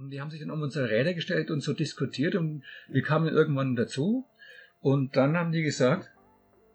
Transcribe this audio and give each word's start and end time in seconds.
Und 0.00 0.08
die 0.08 0.20
haben 0.20 0.30
sich 0.30 0.40
dann 0.40 0.50
um 0.50 0.62
unsere 0.62 0.88
Räder 0.88 1.12
gestellt 1.12 1.50
und 1.50 1.60
so 1.60 1.74
diskutiert 1.74 2.34
und 2.34 2.64
wir 2.88 3.02
kamen 3.02 3.28
irgendwann 3.28 3.76
dazu. 3.76 4.24
Und 4.80 5.14
dann 5.14 5.36
haben 5.36 5.52
die 5.52 5.62
gesagt, 5.62 6.10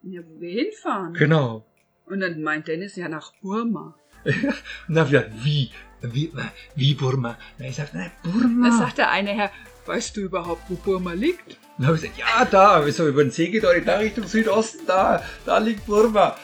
ja, 0.04 0.22
wo 0.28 0.40
wir 0.40 0.52
hinfahren. 0.52 1.14
genau. 1.16 1.66
Und 2.06 2.20
dann 2.20 2.44
meint 2.44 2.68
Dennis 2.68 2.96
ja 2.96 3.10
nach 3.10 3.34
Burma. 3.42 3.98
Dann 4.24 5.06
ich 5.06 5.12
gesagt, 5.12 5.32
wie? 5.44 5.72
Wie, 6.02 6.32
wie 6.76 6.94
Burma? 6.94 7.36
Na, 7.58 7.66
ich 7.66 7.78
sagte, 7.78 7.98
nein, 7.98 8.12
Burma. 8.22 8.70
Da 8.70 8.78
sagt 8.78 9.00
der 9.00 9.10
eine 9.10 9.32
Herr, 9.32 9.50
weißt 9.88 10.16
du 10.18 10.22
überhaupt, 10.22 10.62
wo 10.70 10.76
Burma 10.76 11.14
liegt? 11.14 11.58
dann 11.80 11.88
habe 11.88 11.96
ich 11.96 12.04
gesagt, 12.04 12.20
ja, 12.20 12.46
da, 12.46 12.88
so 12.92 13.08
über 13.08 13.24
den 13.24 13.32
See 13.32 13.50
gedeutet, 13.50 13.88
da 13.88 13.98
Richtung 13.98 14.28
Südosten, 14.28 14.86
da, 14.86 15.24
da 15.48 15.58
liegt 15.58 15.88
Burma. 15.88 16.36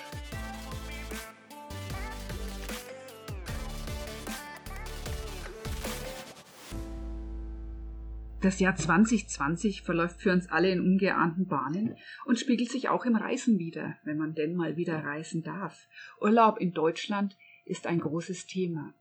Das 8.41 8.59
Jahr 8.59 8.75
2020 8.75 9.83
verläuft 9.83 10.19
für 10.19 10.31
uns 10.31 10.49
alle 10.49 10.71
in 10.71 10.81
ungeahnten 10.81 11.45
Bahnen 11.45 11.95
und 12.25 12.39
spiegelt 12.39 12.71
sich 12.71 12.89
auch 12.89 13.05
im 13.05 13.15
Reisen 13.15 13.59
wieder, 13.59 13.97
wenn 14.03 14.17
man 14.17 14.33
denn 14.33 14.55
mal 14.55 14.77
wieder 14.77 15.03
reisen 15.03 15.43
darf. 15.43 15.87
Urlaub 16.19 16.59
in 16.59 16.73
Deutschland 16.73 17.37
ist 17.65 17.85
ein 17.85 17.99
großes 17.99 18.47
Thema. 18.47 18.95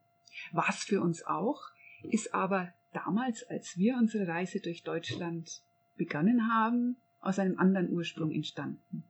Was 0.53 0.85
für 0.85 1.01
uns 1.01 1.27
auch, 1.27 1.63
ist 2.03 2.35
aber 2.35 2.69
damals, 2.93 3.43
als 3.49 3.79
wir 3.79 3.97
unsere 3.97 4.29
Reise 4.29 4.61
durch 4.61 4.83
Deutschland 4.83 5.63
begonnen 5.97 6.51
haben, 6.53 6.97
aus 7.21 7.39
einem 7.39 7.59
anderen 7.59 7.89
Ursprung 7.91 8.31
entstanden. 8.33 9.05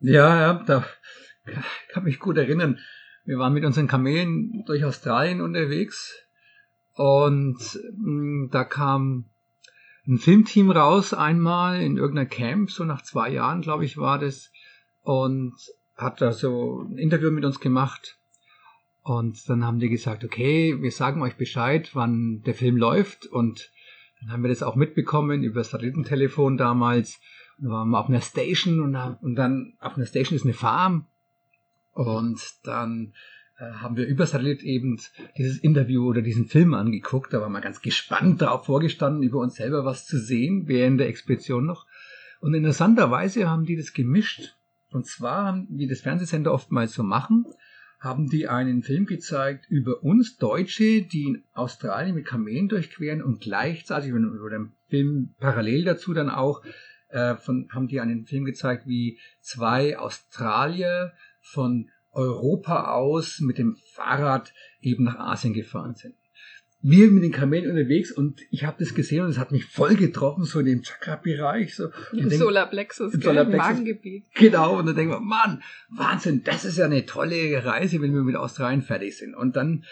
Ja, 0.00 0.40
ja, 0.40 0.62
da 0.66 0.84
kann 1.88 2.04
mich 2.04 2.18
gut 2.18 2.36
erinnern. 2.36 2.78
Wir 3.24 3.38
waren 3.38 3.54
mit 3.54 3.64
unseren 3.64 3.88
Kamelen 3.88 4.62
durch 4.66 4.84
Australien 4.84 5.40
unterwegs 5.40 6.22
und 6.92 7.56
mh, 7.96 8.48
da 8.50 8.64
kam 8.64 9.30
ein 10.06 10.18
Filmteam 10.18 10.70
raus 10.70 11.14
einmal 11.14 11.80
in 11.80 11.96
irgendeiner 11.96 12.28
Camp, 12.28 12.70
so 12.70 12.84
nach 12.84 13.02
zwei 13.02 13.30
Jahren, 13.30 13.62
glaube 13.62 13.84
ich, 13.84 13.96
war 13.96 14.18
das, 14.18 14.50
und 15.02 15.54
hat 15.96 16.20
da 16.20 16.32
so 16.32 16.82
ein 16.82 16.98
Interview 16.98 17.30
mit 17.30 17.44
uns 17.44 17.60
gemacht. 17.60 18.18
Und 19.02 19.48
dann 19.48 19.64
haben 19.64 19.78
die 19.78 19.90
gesagt, 19.90 20.24
okay, 20.24 20.80
wir 20.80 20.90
sagen 20.90 21.22
euch 21.22 21.36
Bescheid, 21.36 21.90
wann 21.94 22.42
der 22.42 22.54
Film 22.54 22.76
läuft. 22.76 23.26
Und 23.26 23.70
dann 24.20 24.32
haben 24.32 24.42
wir 24.42 24.48
das 24.48 24.62
auch 24.62 24.76
mitbekommen 24.76 25.42
über 25.42 25.60
das 25.60 25.70
Satellitentelefon 25.70 26.56
damals. 26.56 27.20
Und 27.58 27.64
dann 27.64 27.72
waren 27.72 27.90
wir 27.90 28.00
auf 28.00 28.08
einer 28.08 28.22
Station 28.22 28.80
und, 28.80 28.96
und 28.96 29.34
dann 29.36 29.74
auf 29.78 29.96
einer 29.96 30.06
Station 30.06 30.36
ist 30.36 30.44
eine 30.44 30.54
Farm. 30.54 31.06
Und 31.92 32.40
dann 32.64 33.12
haben 33.58 33.96
wir 33.96 34.06
über 34.06 34.26
Satellit 34.26 34.62
eben 34.62 35.00
dieses 35.38 35.58
Interview 35.58 36.08
oder 36.08 36.22
diesen 36.22 36.46
Film 36.46 36.74
angeguckt. 36.74 37.32
Da 37.32 37.40
waren 37.40 37.52
wir 37.52 37.60
ganz 37.60 37.80
gespannt 37.80 38.42
darauf 38.42 38.66
vorgestanden, 38.66 39.22
über 39.22 39.38
uns 39.38 39.54
selber 39.54 39.84
was 39.84 40.06
zu 40.06 40.18
sehen, 40.18 40.66
während 40.66 41.00
der 41.00 41.08
Expedition 41.08 41.66
noch. 41.66 41.86
Und 42.40 42.54
interessanterweise 42.54 43.48
haben 43.48 43.64
die 43.64 43.76
das 43.76 43.92
gemischt. 43.92 44.56
Und 44.90 45.06
zwar, 45.06 45.64
wie 45.68 45.86
das 45.86 46.00
Fernsehsender 46.00 46.52
oftmals 46.52 46.94
so 46.94 47.02
machen, 47.02 47.46
haben 48.00 48.28
die 48.28 48.48
einen 48.48 48.82
Film 48.82 49.06
gezeigt 49.06 49.66
über 49.68 50.02
uns 50.02 50.36
Deutsche, 50.36 51.02
die 51.02 51.24
in 51.24 51.44
Australien 51.52 52.14
mit 52.14 52.26
Kamelen 52.26 52.68
durchqueren 52.68 53.22
und 53.22 53.40
gleichzeitig, 53.40 54.12
oder 54.12 54.56
im 54.56 54.72
Film 54.88 55.34
parallel 55.38 55.84
dazu 55.84 56.12
dann 56.12 56.28
auch, 56.28 56.62
äh, 57.08 57.36
von, 57.36 57.68
haben 57.72 57.88
die 57.88 58.00
einen 58.00 58.26
Film 58.26 58.44
gezeigt, 58.44 58.86
wie 58.86 59.18
zwei 59.40 59.98
Australier 59.98 61.12
von 61.40 61.88
Europa 62.14 62.92
aus 62.92 63.40
mit 63.40 63.58
dem 63.58 63.76
Fahrrad 63.92 64.52
eben 64.80 65.04
nach 65.04 65.18
Asien 65.18 65.54
gefahren 65.54 65.94
sind. 65.94 66.14
Wir 66.86 67.10
mit 67.10 67.22
den 67.22 67.32
Kamelen 67.32 67.70
unterwegs 67.70 68.12
und 68.12 68.42
ich 68.50 68.64
habe 68.64 68.76
das 68.78 68.94
gesehen 68.94 69.24
und 69.24 69.30
es 69.30 69.38
hat 69.38 69.52
mich 69.52 69.64
voll 69.64 69.94
getroffen, 69.94 70.44
so 70.44 70.60
in 70.60 70.66
dem 70.66 70.82
Chakra-Bereich. 70.82 71.74
So. 71.74 71.88
Im 72.12 72.28
Solarplexus, 72.28 73.14
Im 73.14 73.22
Solarplexus. 73.22 73.66
Magengebiet. 73.66 74.26
Genau, 74.34 74.78
und 74.78 74.86
dann 74.86 74.94
denken 74.94 75.12
wir, 75.12 75.20
Mann, 75.20 75.62
Wahnsinn, 75.88 76.42
das 76.44 76.66
ist 76.66 76.76
ja 76.76 76.84
eine 76.84 77.06
tolle 77.06 77.64
Reise, 77.64 78.02
wenn 78.02 78.12
wir 78.12 78.22
mit 78.22 78.36
Australien 78.36 78.82
fertig 78.82 79.16
sind. 79.16 79.34
Und 79.34 79.56
dann 79.56 79.84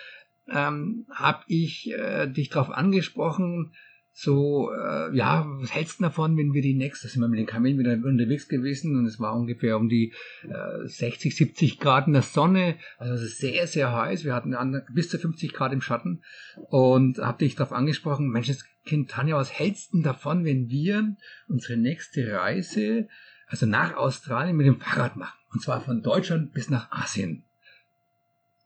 ähm, 0.50 1.06
habe 1.10 1.44
ich 1.46 1.90
äh, 1.92 2.26
dich 2.26 2.50
darauf 2.50 2.70
angesprochen, 2.70 3.72
so, 4.12 4.70
äh, 4.70 5.16
ja, 5.16 5.46
was 5.46 5.74
hältst 5.74 5.98
du 5.98 6.04
davon, 6.04 6.36
wenn 6.36 6.52
wir 6.52 6.62
die 6.62 6.74
nächste, 6.74 7.08
sind 7.08 7.22
wir 7.22 7.28
mit 7.28 7.38
den 7.38 7.46
Kamelen 7.46 7.78
wieder 7.78 7.92
unterwegs 7.92 8.46
gewesen 8.46 8.96
und 8.96 9.06
es 9.06 9.18
war 9.18 9.34
ungefähr 9.34 9.76
um 9.76 9.88
die 9.88 10.12
äh, 10.42 10.86
60, 10.86 11.34
70 11.34 11.78
Grad 11.80 12.06
in 12.06 12.12
der 12.12 12.22
Sonne, 12.22 12.76
also 12.98 13.14
es 13.14 13.22
ist 13.22 13.38
sehr, 13.38 13.66
sehr 13.66 13.92
heiß, 13.92 14.24
wir 14.24 14.34
hatten 14.34 14.54
bis 14.92 15.08
zu 15.08 15.18
50 15.18 15.52
Grad 15.52 15.72
im 15.72 15.80
Schatten 15.80 16.22
und 16.68 17.18
habe 17.18 17.38
dich 17.38 17.54
darauf 17.54 17.72
angesprochen, 17.72 18.28
Mensch, 18.28 18.50
Kind 18.84 19.10
Tanja, 19.10 19.36
was 19.36 19.52
hältst 19.52 19.94
du 19.94 20.02
davon, 20.02 20.44
wenn 20.44 20.68
wir 20.68 21.16
unsere 21.46 21.78
nächste 21.78 22.32
Reise 22.32 23.08
also 23.52 23.66
nach 23.66 23.96
Australien 23.96 24.56
mit 24.56 24.66
dem 24.66 24.80
Fahrrad 24.80 25.16
machen. 25.16 25.38
Und 25.52 25.62
zwar 25.62 25.82
von 25.82 26.02
Deutschland 26.02 26.52
bis 26.52 26.70
nach 26.70 26.90
Asien. 26.90 27.44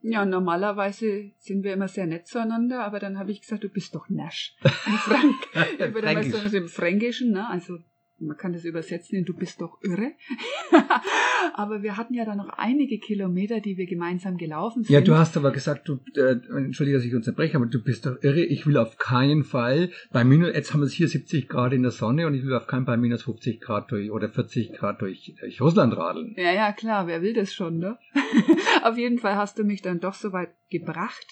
Ja, 0.00 0.24
normalerweise 0.24 1.32
sind 1.38 1.64
wir 1.64 1.72
immer 1.72 1.88
sehr 1.88 2.06
nett 2.06 2.26
zueinander, 2.26 2.84
aber 2.84 3.00
dann 3.00 3.18
habe 3.18 3.32
ich 3.32 3.40
gesagt, 3.40 3.64
du 3.64 3.68
bist 3.68 3.94
doch 3.94 4.08
Nasch. 4.08 4.56
Ein 4.62 4.98
Frank. 4.98 5.34
Mal 5.54 5.92
Fränkisch. 5.92 6.44
also 6.44 6.56
im 6.56 6.68
Fränkischen, 6.68 7.32
ne? 7.32 7.48
also 7.48 7.78
man 8.18 8.36
kann 8.36 8.52
das 8.52 8.64
übersetzen 8.64 9.18
in 9.18 9.24
du 9.24 9.34
bist 9.34 9.60
doch 9.60 9.78
irre. 9.82 10.12
aber 11.54 11.82
wir 11.82 11.96
hatten 11.96 12.14
ja 12.14 12.24
dann 12.24 12.38
noch 12.38 12.48
einige 12.48 12.98
Kilometer, 12.98 13.60
die 13.60 13.76
wir 13.76 13.86
gemeinsam 13.86 14.36
gelaufen 14.36 14.84
sind. 14.84 14.92
Ja, 14.92 15.00
du 15.00 15.16
hast 15.16 15.36
aber 15.36 15.52
gesagt, 15.52 15.88
du, 15.88 16.00
äh, 16.14 16.36
entschuldige, 16.56 16.96
dass 16.96 17.06
ich 17.06 17.14
unterbreche, 17.14 17.56
aber 17.56 17.66
du 17.66 17.82
bist 17.82 18.06
doch 18.06 18.22
irre. 18.22 18.42
Ich 18.44 18.66
will 18.66 18.76
auf 18.78 18.96
keinen 18.98 19.44
Fall 19.44 19.90
bei 20.12 20.24
minus, 20.24 20.54
jetzt 20.54 20.72
haben 20.72 20.80
wir 20.80 20.86
es 20.86 20.92
hier 20.92 21.08
70 21.08 21.48
Grad 21.48 21.72
in 21.72 21.82
der 21.82 21.90
Sonne 21.90 22.26
und 22.26 22.34
ich 22.34 22.44
will 22.44 22.54
auf 22.54 22.66
keinen 22.66 22.86
Fall 22.86 22.96
minus 22.96 23.22
50 23.22 23.60
Grad 23.60 23.90
durch 23.90 24.10
oder 24.10 24.28
40 24.28 24.72
Grad 24.72 25.02
durch, 25.02 25.34
durch 25.38 25.60
Russland 25.60 25.96
radeln. 25.96 26.34
Ja, 26.36 26.52
ja, 26.52 26.72
klar, 26.72 27.06
wer 27.06 27.22
will 27.22 27.34
das 27.34 27.52
schon, 27.52 27.78
ne? 27.78 27.98
Auf 28.82 28.96
jeden 28.96 29.18
Fall 29.18 29.36
hast 29.36 29.58
du 29.58 29.64
mich 29.64 29.82
dann 29.82 30.00
doch 30.00 30.14
so 30.14 30.32
weit 30.32 30.50
gebracht, 30.70 31.26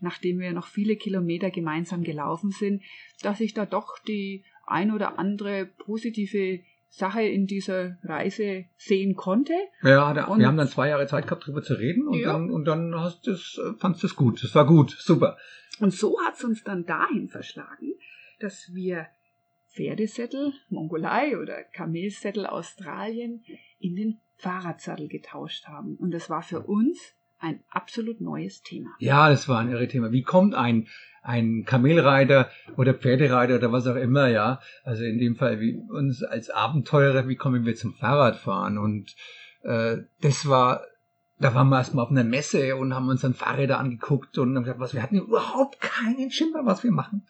nachdem 0.00 0.38
wir 0.38 0.52
noch 0.52 0.66
viele 0.66 0.96
Kilometer 0.96 1.50
gemeinsam 1.50 2.02
gelaufen 2.02 2.50
sind, 2.50 2.82
dass 3.22 3.40
ich 3.40 3.54
da 3.54 3.66
doch 3.66 3.98
die 4.06 4.44
ein 4.70 4.90
oder 4.92 5.18
andere 5.18 5.66
positive 5.66 6.60
Sache 6.88 7.22
in 7.22 7.46
dieser 7.46 7.98
Reise 8.02 8.64
sehen 8.76 9.14
konnte. 9.14 9.52
Ja, 9.82 10.12
da, 10.12 10.26
wir 10.36 10.46
haben 10.46 10.56
dann 10.56 10.66
zwei 10.68 10.88
Jahre 10.88 11.06
Zeit 11.06 11.24
gehabt, 11.26 11.46
drüber 11.46 11.62
zu 11.62 11.74
reden 11.74 12.08
und 12.08 12.18
Ja. 12.18 12.32
dann, 12.32 12.50
und 12.50 12.64
dann 12.64 12.94
hast 12.96 13.26
du 13.26 13.32
es, 13.32 13.58
äh, 13.64 13.74
fandst 13.78 14.02
du 14.02 14.08
es 14.08 14.16
gut. 14.16 14.42
Das 14.42 14.54
war 14.56 14.66
gut, 14.66 14.90
super. 14.98 15.36
Und 15.78 15.92
so 15.94 16.16
hat's 16.26 16.42
uns 16.42 16.64
dann 16.64 16.84
dahin 16.86 17.28
verschlagen, 17.28 17.94
dass 18.40 18.70
wir 18.74 19.06
Pferdesättel, 19.72 20.52
Mongolei 20.68 21.38
oder 21.38 21.62
Kamelsättel 21.62 22.44
Australien 22.44 23.44
in 23.78 23.94
den 23.94 24.20
Fahrradsattel 24.36 25.06
getauscht 25.08 25.66
haben. 25.68 25.94
Und 25.96 26.10
das 26.10 26.28
war 26.28 26.42
für 26.42 26.60
uns 26.60 27.14
ein 27.40 27.60
absolut 27.70 28.20
neues 28.20 28.62
Thema. 28.62 28.90
Ja, 28.98 29.28
das 29.28 29.48
war 29.48 29.60
ein 29.60 29.70
irre 29.70 29.88
Thema. 29.88 30.12
Wie 30.12 30.22
kommt 30.22 30.54
ein, 30.54 30.88
ein 31.22 31.64
Kamelreiter 31.64 32.50
oder 32.76 32.94
Pferdereiter 32.94 33.56
oder 33.56 33.72
was 33.72 33.86
auch 33.86 33.96
immer, 33.96 34.28
ja, 34.28 34.60
also 34.84 35.04
in 35.04 35.18
dem 35.18 35.36
Fall 35.36 35.60
wie 35.60 35.76
uns 35.90 36.22
als 36.22 36.50
Abenteurer, 36.50 37.28
wie 37.28 37.36
kommen 37.36 37.64
wir 37.64 37.74
zum 37.74 37.94
Fahrradfahren? 37.94 38.78
Und 38.78 39.16
äh, 39.62 39.98
das 40.20 40.48
war, 40.48 40.82
da 41.38 41.54
waren 41.54 41.68
wir 41.68 41.78
erstmal 41.78 42.04
auf 42.04 42.10
einer 42.10 42.24
Messe 42.24 42.76
und 42.76 42.94
haben 42.94 43.08
uns 43.08 43.22
dann 43.22 43.34
Fahrräder 43.34 43.78
angeguckt 43.78 44.38
und 44.38 44.54
haben 44.54 44.64
gesagt, 44.64 44.80
was, 44.80 44.94
wir 44.94 45.02
hatten 45.02 45.16
überhaupt 45.16 45.80
keinen 45.80 46.30
Schimmer, 46.30 46.66
was 46.66 46.84
wir 46.84 46.92
machen. 46.92 47.26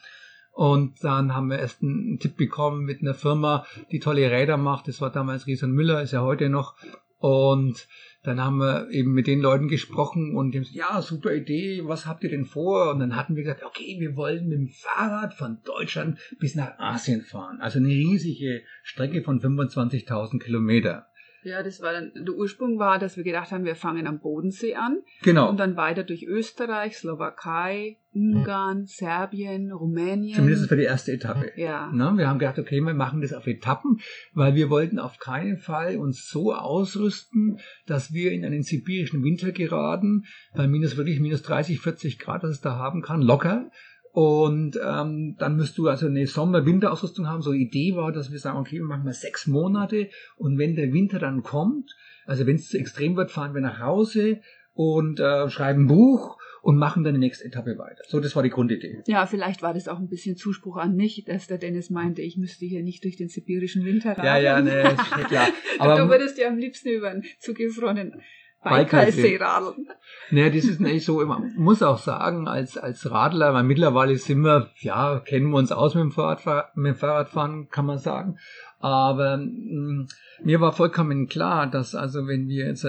Und 0.52 1.04
dann 1.04 1.34
haben 1.34 1.48
wir 1.48 1.60
erst 1.60 1.82
einen 1.82 2.18
Tipp 2.18 2.36
bekommen 2.36 2.84
mit 2.84 3.00
einer 3.00 3.14
Firma, 3.14 3.64
die 3.92 4.00
tolle 4.00 4.30
Räder 4.30 4.56
macht. 4.56 4.88
Das 4.88 5.00
war 5.00 5.10
damals 5.10 5.46
Rieson 5.46 5.70
Müller, 5.70 6.02
ist 6.02 6.12
ja 6.12 6.22
heute 6.22 6.48
noch. 6.48 6.74
Und 7.20 7.86
dann 8.22 8.40
haben 8.40 8.58
wir 8.58 8.90
eben 8.90 9.12
mit 9.12 9.26
den 9.26 9.40
Leuten 9.40 9.68
gesprochen 9.68 10.34
und 10.34 10.50
die 10.50 10.58
haben 10.58 10.64
gesagt, 10.64 10.76
ja, 10.76 11.02
super 11.02 11.34
Idee, 11.34 11.82
was 11.84 12.06
habt 12.06 12.24
ihr 12.24 12.30
denn 12.30 12.46
vor? 12.46 12.90
Und 12.90 13.00
dann 13.00 13.14
hatten 13.14 13.36
wir 13.36 13.42
gesagt, 13.42 13.62
okay, 13.62 13.96
wir 13.98 14.16
wollen 14.16 14.48
mit 14.48 14.58
dem 14.58 14.68
Fahrrad 14.68 15.34
von 15.34 15.58
Deutschland 15.64 16.18
bis 16.38 16.54
nach 16.54 16.78
Asien 16.78 17.20
fahren. 17.20 17.60
Also 17.60 17.78
eine 17.78 17.88
riesige 17.88 18.62
Strecke 18.82 19.22
von 19.22 19.40
25.000 19.40 20.38
Kilometer. 20.38 21.09
Ja, 21.42 21.62
das 21.62 21.80
war 21.80 21.92
dann, 21.92 22.12
der 22.14 22.34
Ursprung 22.34 22.78
war, 22.78 22.98
dass 22.98 23.16
wir 23.16 23.24
gedacht 23.24 23.50
haben, 23.50 23.64
wir 23.64 23.76
fangen 23.76 24.06
am 24.06 24.20
Bodensee 24.20 24.74
an 24.74 24.98
Genau. 25.22 25.48
und 25.48 25.58
dann 25.58 25.76
weiter 25.76 26.02
durch 26.04 26.24
Österreich, 26.24 26.98
Slowakei, 26.98 27.96
Ungarn, 28.12 28.86
Serbien, 28.86 29.70
Rumänien. 29.72 30.34
Zumindest 30.34 30.68
für 30.68 30.76
die 30.76 30.82
erste 30.82 31.12
Etappe. 31.12 31.52
Ja. 31.56 31.90
Na, 31.94 32.12
wir 32.16 32.28
haben 32.28 32.38
gedacht, 32.40 32.58
okay, 32.58 32.80
wir 32.80 32.92
machen 32.92 33.20
das 33.22 33.32
auf 33.32 33.46
Etappen, 33.46 34.00
weil 34.34 34.54
wir 34.54 34.68
wollten 34.68 34.98
auf 34.98 35.18
keinen 35.18 35.58
Fall 35.58 35.96
uns 35.96 36.28
so 36.28 36.52
ausrüsten, 36.52 37.58
dass 37.86 38.12
wir 38.12 38.32
in 38.32 38.44
einen 38.44 38.62
sibirischen 38.62 39.22
Winter 39.22 39.52
geraten, 39.52 40.24
bei 40.54 40.66
minus 40.66 40.96
wirklich 40.96 41.20
minus 41.20 41.42
30, 41.42 41.80
40 41.80 42.18
Grad, 42.18 42.42
das 42.42 42.50
es 42.50 42.60
da 42.60 42.76
haben 42.76 43.00
kann, 43.02 43.22
locker. 43.22 43.70
Und 44.12 44.78
ähm, 44.84 45.36
dann 45.38 45.56
müsst 45.56 45.78
du 45.78 45.86
also 45.86 46.06
eine 46.06 46.26
Sommer-Winter-Ausrüstung 46.26 47.28
haben. 47.28 47.42
So 47.42 47.52
die 47.52 47.62
Idee 47.62 47.94
war, 47.94 48.10
dass 48.10 48.32
wir 48.32 48.38
sagen, 48.38 48.58
okay, 48.58 48.76
wir 48.76 48.84
machen 48.84 49.04
mal 49.04 49.12
sechs 49.12 49.46
Monate 49.46 50.08
und 50.36 50.58
wenn 50.58 50.74
der 50.74 50.92
Winter 50.92 51.18
dann 51.18 51.42
kommt, 51.42 51.94
also 52.26 52.46
wenn 52.46 52.56
es 52.56 52.68
zu 52.68 52.78
extrem 52.78 53.16
wird, 53.16 53.30
fahren 53.30 53.54
wir 53.54 53.60
nach 53.60 53.78
Hause 53.78 54.40
und 54.74 55.20
äh, 55.20 55.48
schreiben 55.48 55.84
ein 55.84 55.86
Buch 55.86 56.38
und 56.62 56.76
machen 56.76 57.04
dann 57.04 57.14
die 57.14 57.20
nächste 57.20 57.44
Etappe 57.44 57.78
weiter. 57.78 58.02
So, 58.06 58.20
das 58.20 58.36
war 58.36 58.42
die 58.42 58.50
Grundidee. 58.50 59.02
Ja, 59.06 59.26
vielleicht 59.26 59.62
war 59.62 59.74
das 59.74 59.88
auch 59.88 59.98
ein 59.98 60.08
bisschen 60.08 60.36
Zuspruch 60.36 60.76
an 60.76 60.94
mich, 60.94 61.24
dass 61.24 61.46
der 61.46 61.58
Dennis 61.58 61.90
meinte, 61.90 62.22
ich 62.22 62.36
müsste 62.36 62.66
hier 62.66 62.82
nicht 62.82 63.04
durch 63.04 63.16
den 63.16 63.28
sibirischen 63.28 63.84
Winter 63.84 64.10
radeln. 64.10 64.26
Ja, 64.26 64.38
ja, 64.38 64.60
ne, 64.60 64.96
klar. 65.28 65.48
Aber 65.78 65.96
du 65.96 66.08
würdest 66.08 66.38
ja 66.38 66.48
am 66.48 66.58
liebsten 66.58 66.90
über 66.90 67.10
einen 67.10 67.24
zugefrorenen 67.38 68.20
Baikalsee 68.62 69.36
radeln. 69.36 69.88
Naja, 70.30 70.50
das 70.50 70.64
ist 70.64 70.80
nicht 70.80 71.04
so. 71.04 71.24
Man 71.24 71.54
muss 71.56 71.82
auch 71.82 71.98
sagen, 71.98 72.46
als, 72.46 72.76
als 72.76 73.10
Radler, 73.10 73.54
weil 73.54 73.64
mittlerweile 73.64 74.16
sind 74.16 74.42
wir, 74.42 74.70
ja, 74.80 75.20
kennen 75.20 75.50
wir 75.50 75.56
uns 75.58 75.72
aus 75.72 75.94
mit 75.94 76.02
dem, 76.02 76.12
Fahrradfahren, 76.12 76.66
mit 76.74 76.94
dem 76.94 76.98
Fahrradfahren, 76.98 77.68
kann 77.70 77.86
man 77.86 77.98
sagen. 77.98 78.38
Aber 78.78 79.38
mh, 79.38 79.44
mm, 79.46 80.08
mir 80.44 80.60
war 80.60 80.72
vollkommen 80.72 81.28
klar, 81.28 81.66
dass 81.66 81.94
also 81.94 82.26
wenn 82.26 82.48
wir 82.48 82.66
jetzt 82.66 82.86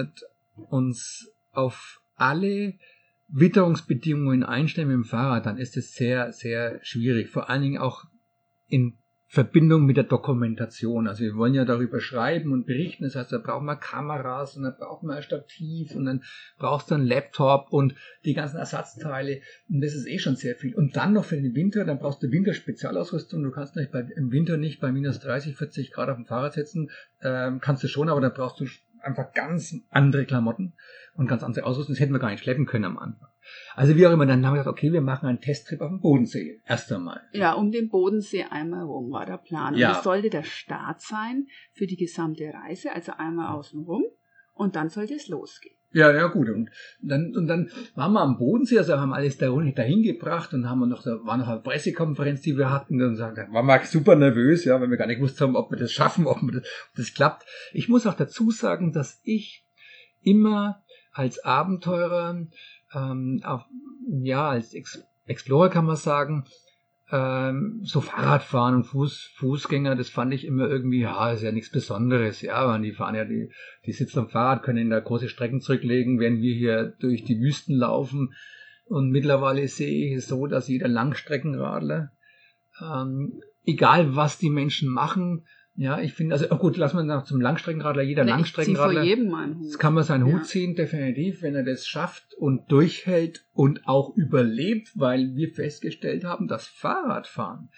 uns 0.54 1.32
auf 1.52 2.00
alle 2.16 2.74
Witterungsbedingungen 3.28 4.42
einstellen 4.42 4.88
mit 4.88 4.96
dem 4.96 5.04
Fahrrad, 5.04 5.46
dann 5.46 5.56
ist 5.56 5.76
es 5.76 5.94
sehr, 5.94 6.32
sehr 6.32 6.80
schwierig. 6.82 7.30
Vor 7.30 7.48
allen 7.48 7.62
Dingen 7.62 7.78
auch 7.78 8.04
in 8.68 8.98
Verbindung 9.32 9.86
mit 9.86 9.96
der 9.96 10.04
Dokumentation. 10.04 11.08
Also 11.08 11.22
wir 11.22 11.34
wollen 11.36 11.54
ja 11.54 11.64
darüber 11.64 12.02
schreiben 12.02 12.52
und 12.52 12.66
berichten. 12.66 13.04
Das 13.04 13.16
heißt, 13.16 13.32
da 13.32 13.38
brauchen 13.38 13.64
wir 13.64 13.76
Kameras 13.76 14.58
und 14.58 14.64
dann 14.64 14.76
brauchen 14.76 15.08
wir 15.08 15.16
ein 15.16 15.22
Stativ 15.22 15.94
und 15.94 16.04
dann 16.04 16.22
brauchst 16.58 16.90
du 16.90 16.96
einen 16.96 17.06
Laptop 17.06 17.72
und 17.72 17.94
die 18.26 18.34
ganzen 18.34 18.58
Ersatzteile. 18.58 19.40
Und 19.70 19.80
das 19.80 19.94
ist 19.94 20.06
eh 20.06 20.18
schon 20.18 20.36
sehr 20.36 20.54
viel. 20.54 20.74
Und 20.74 20.98
dann 20.98 21.14
noch 21.14 21.24
für 21.24 21.36
den 21.36 21.54
Winter, 21.54 21.86
dann 21.86 21.98
brauchst 21.98 22.22
du 22.22 22.30
Winterspezialausrüstung. 22.30 23.42
Du 23.42 23.50
kannst 23.50 23.74
nicht 23.74 23.90
bei, 23.90 24.00
im 24.00 24.32
Winter 24.32 24.58
nicht 24.58 24.80
bei 24.80 24.92
minus 24.92 25.18
30, 25.20 25.56
40 25.56 25.92
Grad 25.92 26.10
auf 26.10 26.16
dem 26.16 26.26
Fahrrad 26.26 26.52
sitzen. 26.52 26.90
Ähm, 27.22 27.58
kannst 27.58 27.82
du 27.82 27.88
schon, 27.88 28.10
aber 28.10 28.20
da 28.20 28.28
brauchst 28.28 28.60
du 28.60 28.66
einfach 29.04 29.32
ganz 29.32 29.74
andere 29.90 30.24
Klamotten 30.24 30.74
und 31.14 31.26
ganz 31.26 31.42
andere 31.42 31.66
Ausrüstung. 31.66 31.94
Das 31.94 32.00
hätten 32.00 32.12
wir 32.12 32.18
gar 32.18 32.30
nicht 32.30 32.42
schleppen 32.42 32.66
können 32.66 32.84
am 32.84 32.98
Anfang. 32.98 33.28
Also 33.74 33.96
wie 33.96 34.06
auch 34.06 34.12
immer, 34.12 34.26
dann 34.26 34.44
haben 34.46 34.54
wir 34.54 34.58
gesagt, 34.58 34.78
okay, 34.78 34.92
wir 34.92 35.00
machen 35.00 35.26
einen 35.26 35.40
Testtrip 35.40 35.80
auf 35.80 35.88
dem 35.88 36.00
Bodensee. 36.00 36.60
Erst 36.66 36.92
einmal. 36.92 37.20
Ja, 37.32 37.54
um 37.54 37.70
den 37.70 37.88
Bodensee 37.88 38.44
einmal 38.44 38.84
rum 38.84 39.10
war 39.10 39.26
der 39.26 39.38
Plan. 39.38 39.74
Und 39.74 39.80
ja. 39.80 39.94
das 39.94 40.04
sollte 40.04 40.30
der 40.30 40.44
Start 40.44 41.00
sein 41.00 41.46
für 41.72 41.86
die 41.86 41.96
gesamte 41.96 42.52
Reise, 42.52 42.92
also 42.92 43.12
einmal 43.16 43.54
außen 43.54 43.82
rum 43.84 44.04
und 44.54 44.76
dann 44.76 44.88
sollte 44.88 45.14
es 45.14 45.28
losgehen. 45.28 45.76
Ja, 45.94 46.12
ja, 46.12 46.26
gut. 46.28 46.48
Und 46.48 46.70
dann, 47.00 47.36
und 47.36 47.46
dann 47.46 47.70
waren 47.94 48.12
wir 48.12 48.20
am 48.20 48.38
Bodensee, 48.38 48.78
also 48.78 48.98
haben 48.98 49.12
alles 49.12 49.36
da 49.36 49.48
dahin 49.48 50.02
gebracht 50.02 50.54
und 50.54 50.68
haben 50.68 50.78
wir 50.80 50.86
noch, 50.86 51.04
war 51.04 51.36
noch 51.36 51.48
eine 51.48 51.60
Pressekonferenz, 51.60 52.40
die 52.42 52.56
wir 52.56 52.70
hatten 52.70 53.00
und 53.02 53.16
sagen, 53.16 53.36
da 53.36 53.52
waren 53.52 53.66
wir 53.66 53.84
super 53.84 54.16
nervös, 54.16 54.64
ja, 54.64 54.80
weil 54.80 54.90
wir 54.90 54.96
gar 54.96 55.06
nicht 55.06 55.16
gewusst 55.16 55.40
haben, 55.40 55.54
ob 55.54 55.70
wir 55.70 55.78
das 55.78 55.92
schaffen, 55.92 56.26
ob, 56.26 56.38
das, 56.50 56.62
ob 56.62 56.96
das 56.96 57.12
klappt. 57.14 57.44
Ich 57.72 57.88
muss 57.88 58.06
auch 58.06 58.14
dazu 58.14 58.50
sagen, 58.50 58.92
dass 58.92 59.20
ich 59.24 59.66
immer 60.22 60.82
als 61.12 61.44
Abenteurer, 61.44 62.46
ähm, 62.94 63.42
auch, 63.44 63.66
ja, 64.08 64.48
als 64.48 64.74
Ex 64.74 65.04
Explorer 65.24 65.70
kann 65.70 65.84
man 65.84 65.96
sagen, 65.96 66.46
ähm, 67.12 67.80
so 67.84 68.00
Fahrradfahren 68.00 68.74
und 68.74 68.84
Fuß, 68.84 69.32
Fußgänger, 69.34 69.96
das 69.96 70.08
fand 70.08 70.32
ich 70.32 70.46
immer 70.46 70.66
irgendwie, 70.66 71.00
ja, 71.00 71.30
ist 71.30 71.42
ja 71.42 71.52
nichts 71.52 71.70
Besonderes, 71.70 72.40
ja, 72.40 72.66
weil 72.66 72.80
die 72.80 72.92
fahren 72.92 73.14
ja, 73.14 73.26
die, 73.26 73.52
die 73.84 73.92
sitzen 73.92 74.20
am 74.20 74.30
Fahrrad, 74.30 74.62
können 74.62 74.88
da 74.88 74.98
große 74.98 75.28
Strecken 75.28 75.60
zurücklegen, 75.60 76.18
wenn 76.18 76.40
wir 76.40 76.54
hier 76.54 76.94
durch 77.00 77.22
die 77.22 77.38
Wüsten 77.38 77.76
laufen. 77.76 78.34
Und 78.86 79.10
mittlerweile 79.10 79.68
sehe 79.68 80.08
ich 80.08 80.16
es 80.16 80.26
so, 80.26 80.46
dass 80.46 80.68
jeder 80.68 80.88
Langstreckenradler, 80.88 82.12
ähm, 82.80 83.42
egal 83.64 84.16
was 84.16 84.38
die 84.38 84.50
Menschen 84.50 84.88
machen, 84.88 85.46
ja, 85.74 86.00
ich 86.00 86.12
finde, 86.12 86.34
also 86.34 86.46
oh 86.50 86.56
gut, 86.56 86.76
lassen 86.76 86.98
wir 86.98 87.04
noch 87.04 87.24
zum 87.24 87.40
Langstreckenradler, 87.40 88.02
jeder 88.02 88.24
nee, 88.24 88.30
Langstreckenradler. 88.30 89.04
Das 89.62 89.78
kann 89.78 89.94
man 89.94 90.04
seinen 90.04 90.26
ja. 90.26 90.34
Hut 90.34 90.46
ziehen, 90.46 90.74
definitiv, 90.74 91.40
wenn 91.40 91.54
er 91.54 91.64
das 91.64 91.86
schafft 91.86 92.34
und 92.34 92.70
durchhält 92.70 93.46
und 93.52 93.86
auch 93.86 94.14
überlebt, 94.14 94.90
weil 94.94 95.34
wir 95.34 95.50
festgestellt 95.50 96.24
haben, 96.24 96.46
dass 96.46 96.66
Fahrradfahren, 96.66 97.70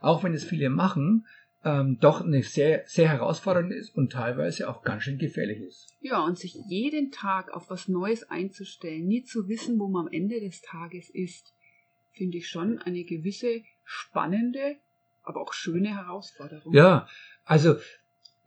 auch 0.00 0.22
wenn 0.24 0.34
es 0.34 0.44
viele 0.44 0.68
machen, 0.68 1.26
ähm, 1.64 1.98
doch 2.00 2.20
eine 2.20 2.42
sehr, 2.42 2.82
sehr 2.86 3.08
herausfordernd 3.08 3.72
ist 3.72 3.94
und 3.96 4.12
teilweise 4.12 4.68
auch 4.68 4.82
ganz 4.82 5.04
schön 5.04 5.18
gefährlich 5.18 5.60
ist. 5.60 5.96
Ja, 6.00 6.22
und 6.24 6.38
sich 6.38 6.54
jeden 6.68 7.10
Tag 7.10 7.52
auf 7.52 7.70
was 7.70 7.88
Neues 7.88 8.24
einzustellen, 8.24 9.06
nie 9.06 9.24
zu 9.24 9.48
wissen, 9.48 9.78
wo 9.78 9.88
man 9.88 10.06
am 10.06 10.12
Ende 10.12 10.38
des 10.40 10.60
Tages 10.60 11.10
ist, 11.10 11.54
finde 12.12 12.38
ich 12.38 12.48
schon 12.48 12.78
eine 12.78 13.04
gewisse 13.04 13.62
spannende, 13.84 14.76
aber 15.28 15.40
auch 15.40 15.52
schöne 15.52 15.94
Herausforderung. 15.94 16.72
Ja, 16.72 17.06
also 17.44 17.76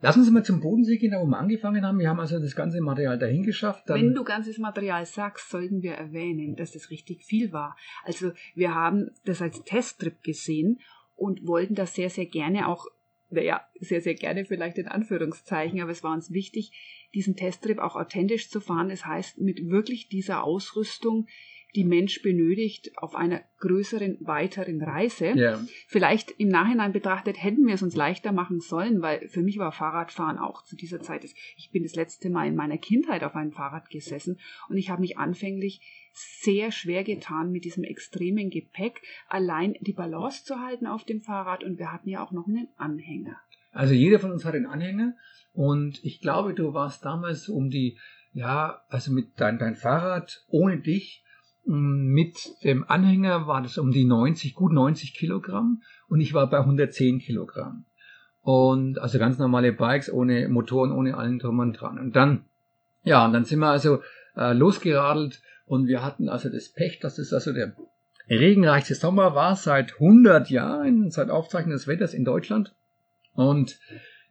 Lassen 0.02 0.24
Sie 0.24 0.32
mal 0.32 0.44
zum 0.44 0.60
Bodensee 0.60 0.96
gehen, 0.98 1.12
wo 1.12 1.24
wir 1.26 1.38
angefangen 1.38 1.86
haben. 1.86 2.00
Wir 2.00 2.08
haben 2.08 2.18
also 2.18 2.40
das 2.40 2.56
ganze 2.56 2.80
Material 2.80 3.20
dahin 3.20 3.44
geschafft. 3.44 3.84
Wenn 3.86 4.14
du 4.14 4.24
ganzes 4.24 4.58
Material 4.58 5.06
sagst, 5.06 5.48
sollten 5.48 5.80
wir 5.80 5.92
erwähnen, 5.92 6.56
dass 6.56 6.72
das 6.72 6.90
richtig 6.90 7.22
viel 7.22 7.52
war. 7.52 7.76
Also 8.02 8.32
wir 8.56 8.74
haben 8.74 9.12
das 9.24 9.40
als 9.40 9.62
Testtrip 9.62 10.24
gesehen 10.24 10.80
und 11.14 11.46
wollten 11.46 11.76
das 11.76 11.94
sehr, 11.94 12.10
sehr 12.10 12.26
gerne 12.26 12.66
auch, 12.66 12.86
naja, 13.30 13.64
sehr, 13.78 14.00
sehr 14.00 14.14
gerne 14.14 14.44
vielleicht 14.44 14.76
in 14.76 14.88
Anführungszeichen, 14.88 15.80
aber 15.80 15.92
es 15.92 16.02
war 16.02 16.14
uns 16.14 16.32
wichtig, 16.32 16.72
diesen 17.14 17.36
Testtrip 17.36 17.78
auch 17.78 17.94
authentisch 17.94 18.50
zu 18.50 18.60
fahren. 18.60 18.88
Das 18.88 19.06
heißt, 19.06 19.38
mit 19.38 19.68
wirklich 19.68 20.08
dieser 20.08 20.42
Ausrüstung, 20.42 21.28
die 21.74 21.84
Mensch 21.84 22.22
benötigt 22.22 22.90
auf 22.98 23.14
einer 23.14 23.40
größeren, 23.58 24.18
weiteren 24.20 24.82
Reise. 24.82 25.32
Ja. 25.34 25.58
Vielleicht 25.86 26.32
im 26.32 26.48
Nachhinein 26.48 26.92
betrachtet 26.92 27.42
hätten 27.42 27.66
wir 27.66 27.74
es 27.74 27.82
uns 27.82 27.96
leichter 27.96 28.32
machen 28.32 28.60
sollen, 28.60 29.00
weil 29.00 29.26
für 29.28 29.42
mich 29.42 29.58
war 29.58 29.72
Fahrradfahren 29.72 30.38
auch 30.38 30.64
zu 30.64 30.76
dieser 30.76 31.00
Zeit, 31.00 31.24
ich 31.24 31.70
bin 31.72 31.82
das 31.82 31.94
letzte 31.94 32.28
Mal 32.28 32.48
in 32.48 32.56
meiner 32.56 32.78
Kindheit 32.78 33.24
auf 33.24 33.34
einem 33.34 33.52
Fahrrad 33.52 33.88
gesessen 33.88 34.38
und 34.68 34.76
ich 34.76 34.90
habe 34.90 35.00
mich 35.00 35.16
anfänglich 35.16 35.80
sehr 36.12 36.72
schwer 36.72 37.04
getan 37.04 37.50
mit 37.52 37.64
diesem 37.64 37.84
extremen 37.84 38.50
Gepäck, 38.50 39.00
allein 39.28 39.74
die 39.80 39.94
Balance 39.94 40.44
zu 40.44 40.60
halten 40.60 40.86
auf 40.86 41.04
dem 41.04 41.22
Fahrrad 41.22 41.64
und 41.64 41.78
wir 41.78 41.90
hatten 41.90 42.10
ja 42.10 42.22
auch 42.22 42.32
noch 42.32 42.46
einen 42.46 42.68
Anhänger. 42.76 43.36
Also 43.70 43.94
jeder 43.94 44.18
von 44.18 44.30
uns 44.30 44.44
hat 44.44 44.54
einen 44.54 44.66
Anhänger 44.66 45.14
und 45.52 46.04
ich 46.04 46.20
glaube, 46.20 46.52
du 46.52 46.74
warst 46.74 47.04
damals 47.06 47.48
um 47.48 47.70
die, 47.70 47.98
ja, 48.34 48.82
also 48.88 49.10
mit 49.10 49.40
dein, 49.40 49.58
dein 49.58 49.76
Fahrrad 49.76 50.44
ohne 50.48 50.78
dich 50.78 51.24
mit 51.64 52.36
dem 52.64 52.84
Anhänger 52.88 53.46
war 53.46 53.62
das 53.62 53.78
um 53.78 53.92
die 53.92 54.04
90, 54.04 54.54
gut 54.54 54.72
90 54.72 55.14
Kilogramm 55.14 55.82
und 56.08 56.20
ich 56.20 56.34
war 56.34 56.48
bei 56.50 56.58
110 56.58 57.20
Kilogramm. 57.20 57.84
Und 58.40 58.98
also 58.98 59.18
ganz 59.18 59.38
normale 59.38 59.72
Bikes 59.72 60.12
ohne 60.12 60.48
Motoren, 60.48 60.90
ohne 60.90 61.16
allen 61.16 61.38
drum 61.38 61.60
und 61.60 61.74
dran. 61.74 61.98
Und 61.98 62.16
dann, 62.16 62.44
ja, 63.04 63.24
und 63.24 63.32
dann 63.32 63.44
sind 63.44 63.60
wir 63.60 63.68
also 63.68 64.00
äh, 64.36 64.52
losgeradelt 64.52 65.40
und 65.64 65.86
wir 65.86 66.02
hatten 66.02 66.28
also 66.28 66.48
das 66.48 66.72
Pech, 66.72 66.98
dass 66.98 67.18
es 67.18 67.32
also 67.32 67.52
der 67.52 67.76
regenreichste 68.28 68.94
Sommer 68.94 69.34
war 69.34 69.54
seit 69.54 69.94
100 69.94 70.50
Jahren, 70.50 71.10
seit 71.10 71.30
Aufzeichnung 71.30 71.72
des 71.72 71.86
Wetters 71.86 72.14
in 72.14 72.24
Deutschland. 72.24 72.74
Und 73.34 73.78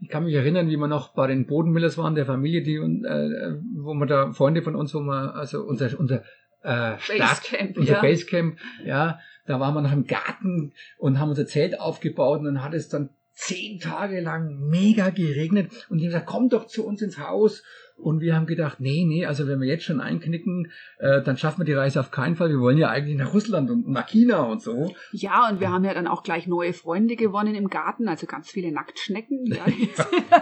ich 0.01 0.09
kann 0.09 0.25
mich 0.25 0.33
erinnern, 0.33 0.67
wie 0.67 0.77
wir 0.77 0.87
noch 0.87 1.13
bei 1.13 1.27
den 1.27 1.45
Bodenmillers 1.45 1.97
waren, 1.97 2.15
der 2.15 2.25
Familie, 2.25 2.63
die, 2.63 2.75
äh, 2.75 3.59
wo 3.75 3.93
wir 3.93 4.07
da 4.07 4.33
Freunde 4.33 4.61
von 4.61 4.75
uns, 4.75 4.93
wo 4.93 4.99
wir 4.99 5.35
also 5.35 5.63
unser, 5.63 5.97
unser 5.99 6.23
äh, 6.63 6.95
Basecamp, 7.17 7.77
unser 7.77 7.93
ja. 7.93 8.01
Basecamp, 8.01 8.57
ja, 8.83 9.19
da 9.45 9.59
waren 9.59 9.73
wir 9.73 9.81
noch 9.81 9.91
im 9.91 10.05
Garten 10.05 10.73
und 10.97 11.19
haben 11.19 11.29
unser 11.29 11.47
Zelt 11.47 11.79
aufgebaut 11.79 12.39
und 12.39 12.45
dann 12.45 12.63
hat 12.63 12.73
es 12.73 12.89
dann 12.89 13.09
zehn 13.33 13.79
Tage 13.79 14.21
lang 14.21 14.69
mega 14.69 15.09
geregnet 15.09 15.71
und 15.89 15.97
die 15.97 16.05
haben 16.05 16.11
gesagt, 16.11 16.27
komm 16.27 16.49
doch 16.49 16.67
zu 16.67 16.85
uns 16.85 17.01
ins 17.01 17.17
Haus 17.17 17.63
und 18.01 18.19
wir 18.19 18.35
haben 18.35 18.45
gedacht, 18.45 18.79
nee, 18.79 19.05
nee, 19.05 19.25
also 19.25 19.47
wenn 19.47 19.59
wir 19.59 19.67
jetzt 19.67 19.83
schon 19.83 20.01
einknicken, 20.01 20.71
äh, 20.99 21.21
dann 21.21 21.37
schaffen 21.37 21.61
wir 21.61 21.65
die 21.65 21.73
Reise 21.73 21.99
auf 21.99 22.11
keinen 22.11 22.35
Fall. 22.35 22.49
Wir 22.49 22.59
wollen 22.59 22.77
ja 22.77 22.89
eigentlich 22.89 23.17
nach 23.17 23.33
Russland 23.33 23.69
und 23.69 23.87
nach 23.89 24.07
China 24.07 24.41
und 24.43 24.61
so. 24.61 24.93
Ja, 25.11 25.49
und 25.49 25.59
wir 25.59 25.69
haben 25.69 25.83
ja 25.83 25.93
dann 25.93 26.07
auch 26.07 26.23
gleich 26.23 26.47
neue 26.47 26.73
Freunde 26.73 27.15
gewonnen 27.15 27.55
im 27.55 27.69
Garten, 27.69 28.07
also 28.07 28.25
ganz 28.25 28.49
viele 28.49 28.71
Nacktschnecken, 28.71 29.45
die 29.45 29.51
ja. 29.51 29.65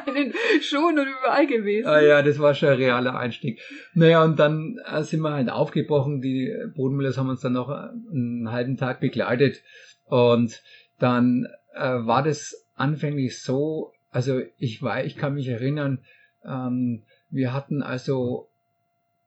in 0.08 0.14
den 0.14 0.34
Schuhen 0.62 0.98
und 1.00 1.08
überall 1.08 1.48
gewesen. 1.48 1.88
Ah 1.88 2.02
ja, 2.02 2.22
das 2.22 2.40
war 2.40 2.54
schon 2.54 2.70
ein 2.70 2.78
realer 2.78 3.18
Einstieg. 3.18 3.60
Naja, 3.94 4.24
und 4.24 4.40
dann 4.40 4.78
äh, 4.86 5.04
sind 5.04 5.22
wir 5.22 5.34
halt 5.34 5.50
aufgebrochen. 5.50 6.22
Die 6.22 6.54
Bodenmüllers 6.76 7.18
haben 7.18 7.30
uns 7.30 7.42
dann 7.42 7.54
noch 7.54 7.70
einen 7.70 8.52
halben 8.52 8.78
Tag 8.78 9.02
begleitet 9.02 9.62
und 10.06 10.62
dann 10.98 11.46
äh, 11.76 11.82
war 12.06 12.24
das 12.24 12.69
anfänglich 12.80 13.42
so, 13.42 13.94
also 14.10 14.42
ich 14.58 14.82
war, 14.82 15.04
ich 15.04 15.16
kann 15.16 15.36
mich 15.36 15.48
erinnern, 15.48 16.00
ähm, 16.44 17.04
wir 17.30 17.54
hatten 17.54 17.84
also 17.84 18.50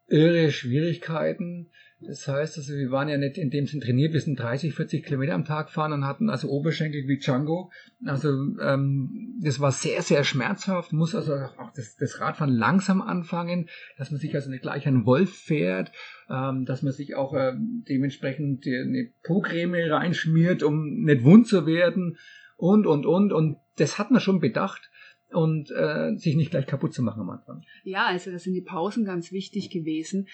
irre 0.09 0.51
Schwierigkeiten. 0.51 1.71
Das 2.01 2.27
heißt, 2.27 2.59
also 2.59 2.75
wir 2.75 2.91
waren 2.91 3.09
ja 3.09 3.17
nicht 3.17 3.39
in 3.39 3.51
dem 3.51 3.67
Sinn 3.67 3.81
trainiert, 3.81 4.13
wir 4.13 4.21
sind 4.21 4.39
30, 4.39 4.75
40 4.75 5.05
Kilometer 5.05 5.35
am 5.35 5.45
Tag 5.45 5.71
fahren 5.71 5.93
und 5.93 6.05
hatten 6.05 6.31
also 6.31 6.49
Oberschenkel 6.49 7.07
wie 7.07 7.19
Django. 7.19 7.71
Also 8.05 8.29
ähm, 8.61 9.39
das 9.41 9.61
war 9.61 9.71
sehr, 9.71 10.03
sehr 10.03 10.25
schmerzhaft. 10.25 10.93
Muss 10.93 11.15
also 11.15 11.35
auch 11.35 11.73
das, 11.77 11.95
das 11.97 12.21
Radfahren 12.21 12.53
langsam 12.53 13.01
anfangen, 13.01 13.69
dass 13.99 14.11
man 14.11 14.19
sich 14.19 14.35
also 14.35 14.51
nicht 14.51 14.63
gleich 14.63 14.89
einen 14.89 15.07
Wolf 15.07 15.33
fährt, 15.33 15.93
ähm, 16.29 16.65
dass 16.65 16.83
man 16.83 16.93
sich 16.93 17.15
auch 17.15 17.35
ähm, 17.35 17.85
dementsprechend 17.89 18.67
eine 18.67 19.13
Po-Creme 19.23 19.93
reinschmiert, 19.93 20.65
um 20.65 21.05
nicht 21.05 21.23
wund 21.23 21.47
zu 21.47 21.67
werden 21.67 22.19
und, 22.63 22.87
und, 22.87 23.07
und. 23.07 23.33
Und 23.33 23.57
das 23.77 23.99
hat 23.99 24.13
man 24.13 24.21
schon 24.21 24.39
bedacht 24.39 24.89
und 25.33 25.73
äh, 25.73 26.15
sich 26.15 26.37
nicht 26.37 26.53
gleich 26.53 26.65
kaputt 26.65 26.95
zu 26.95 27.03
machen 27.03 27.21
am 27.21 27.31
Anfang. 27.31 27.65
Ja, 27.83 28.07
also 28.07 28.31
da 28.31 28.39
sind 28.39 28.55
die 28.55 28.63
Pausen 28.63 29.05
ganz 29.05 29.33
wichtig 29.33 29.69
gewesen. 29.71 30.29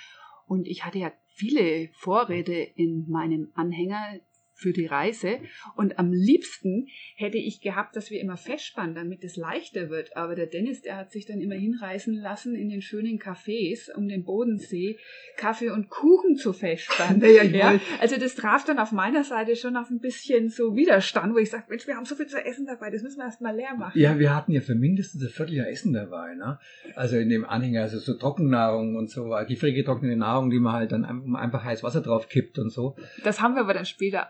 Und 0.46 0.66
ich 0.66 0.84
hatte 0.84 0.98
ja 0.98 1.10
viele 1.26 1.88
Vorräte 1.94 2.52
in 2.52 3.08
meinem 3.08 3.50
Anhänger 3.54 4.20
für 4.58 4.72
die 4.72 4.86
Reise. 4.86 5.38
Und 5.76 5.98
am 5.98 6.12
liebsten 6.12 6.88
hätte 7.14 7.38
ich 7.38 7.60
gehabt, 7.60 7.96
dass 7.96 8.10
wir 8.10 8.20
immer 8.20 8.36
festspannen, 8.36 8.94
damit 8.94 9.24
es 9.24 9.36
leichter 9.36 9.88
wird. 9.88 10.16
Aber 10.16 10.34
der 10.34 10.46
Dennis, 10.46 10.82
der 10.82 10.96
hat 10.96 11.12
sich 11.12 11.26
dann 11.26 11.40
immer 11.40 11.54
hinreißen 11.54 12.14
lassen 12.14 12.54
in 12.54 12.68
den 12.68 12.82
schönen 12.82 13.18
Cafés 13.18 13.90
um 13.92 14.08
den 14.08 14.24
Bodensee, 14.24 14.98
Kaffee 15.36 15.70
und 15.70 15.88
Kuchen 15.88 16.36
zu 16.36 16.52
festspannen. 16.52 17.20
ja, 17.34 17.42
ja, 17.42 17.80
also 18.00 18.16
das 18.18 18.34
traf 18.34 18.64
dann 18.64 18.78
auf 18.78 18.92
meiner 18.92 19.24
Seite 19.24 19.56
schon 19.56 19.76
auf 19.76 19.90
ein 19.90 20.00
bisschen 20.00 20.50
so 20.50 20.74
Widerstand, 20.74 21.34
wo 21.34 21.38
ich 21.38 21.50
sage, 21.50 21.64
Mensch, 21.68 21.86
wir 21.86 21.96
haben 21.96 22.04
so 22.04 22.14
viel 22.14 22.26
zu 22.26 22.44
essen 22.44 22.66
dabei, 22.66 22.90
das 22.90 23.02
müssen 23.02 23.18
wir 23.18 23.24
erst 23.24 23.40
mal 23.40 23.54
leer 23.54 23.74
machen. 23.76 23.98
Ja, 23.98 24.18
wir 24.18 24.34
hatten 24.34 24.52
ja 24.52 24.60
für 24.60 24.74
mindestens 24.74 25.22
ein 25.22 25.28
Vierteljahr 25.28 25.68
Essen 25.68 25.92
dabei. 25.92 26.34
Ne? 26.34 26.58
Also 26.94 27.16
in 27.16 27.28
dem 27.28 27.44
Anhänger, 27.44 27.82
also 27.82 27.98
so 27.98 28.14
Trockennahrung 28.14 28.96
und 28.96 29.10
so, 29.10 29.34
die 29.48 29.54
gefriergetrocknete 29.54 30.16
Nahrung, 30.16 30.50
die 30.50 30.58
man 30.58 30.72
halt 30.72 30.92
dann 30.92 31.04
einfach 31.04 31.64
heiß 31.64 31.82
Wasser 31.82 32.00
drauf 32.00 32.28
kippt 32.28 32.58
und 32.58 32.70
so. 32.70 32.96
Das 33.24 33.40
haben 33.40 33.54
wir 33.54 33.60
aber 33.60 33.74
dann 33.74 33.86
später 33.86 34.28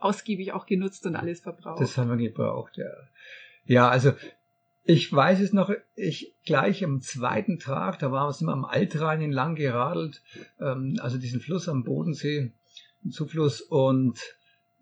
ausgiebig 0.00 0.52
auch 0.52 0.66
genutzt 0.66 1.06
und 1.06 1.14
alles 1.14 1.40
verbraucht. 1.40 1.80
Das 1.80 1.96
haben 1.96 2.10
wir 2.10 2.16
gebraucht, 2.16 2.76
ja. 2.76 2.90
Ja, 3.64 3.88
also 3.88 4.12
ich 4.82 5.12
weiß 5.12 5.40
es 5.40 5.52
noch, 5.52 5.70
ich 5.94 6.34
gleich 6.44 6.82
am 6.84 7.00
zweiten 7.00 7.58
Tag, 7.58 7.98
da 7.98 8.10
waren 8.10 8.34
wir 8.40 8.52
am 8.52 8.64
Altrhein 8.64 9.20
entlang 9.20 9.54
geradelt, 9.54 10.22
ähm, 10.58 10.98
also 11.00 11.18
diesen 11.18 11.40
Fluss 11.40 11.68
am 11.68 11.84
Bodensee, 11.84 12.52
Zufluss, 13.08 13.60
und 13.60 14.18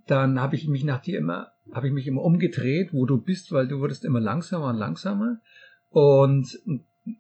dann 0.07 0.41
habe 0.41 0.57
ich 0.57 0.67
mich 0.67 0.85
nach 0.85 1.01
dir 1.01 1.19
immer, 1.19 1.53
habe 1.73 1.89
ich 1.89 1.93
mich 1.93 2.07
immer 2.07 2.23
umgedreht, 2.23 2.93
wo 2.93 3.05
du 3.05 3.19
bist, 3.19 3.53
weil 3.53 3.69
du 3.69 3.81
wurdest 3.81 4.05
immer 4.05 4.21
langsamer 4.21 4.69
und 4.69 4.77
langsamer. 4.77 5.41
Und 5.91 6.59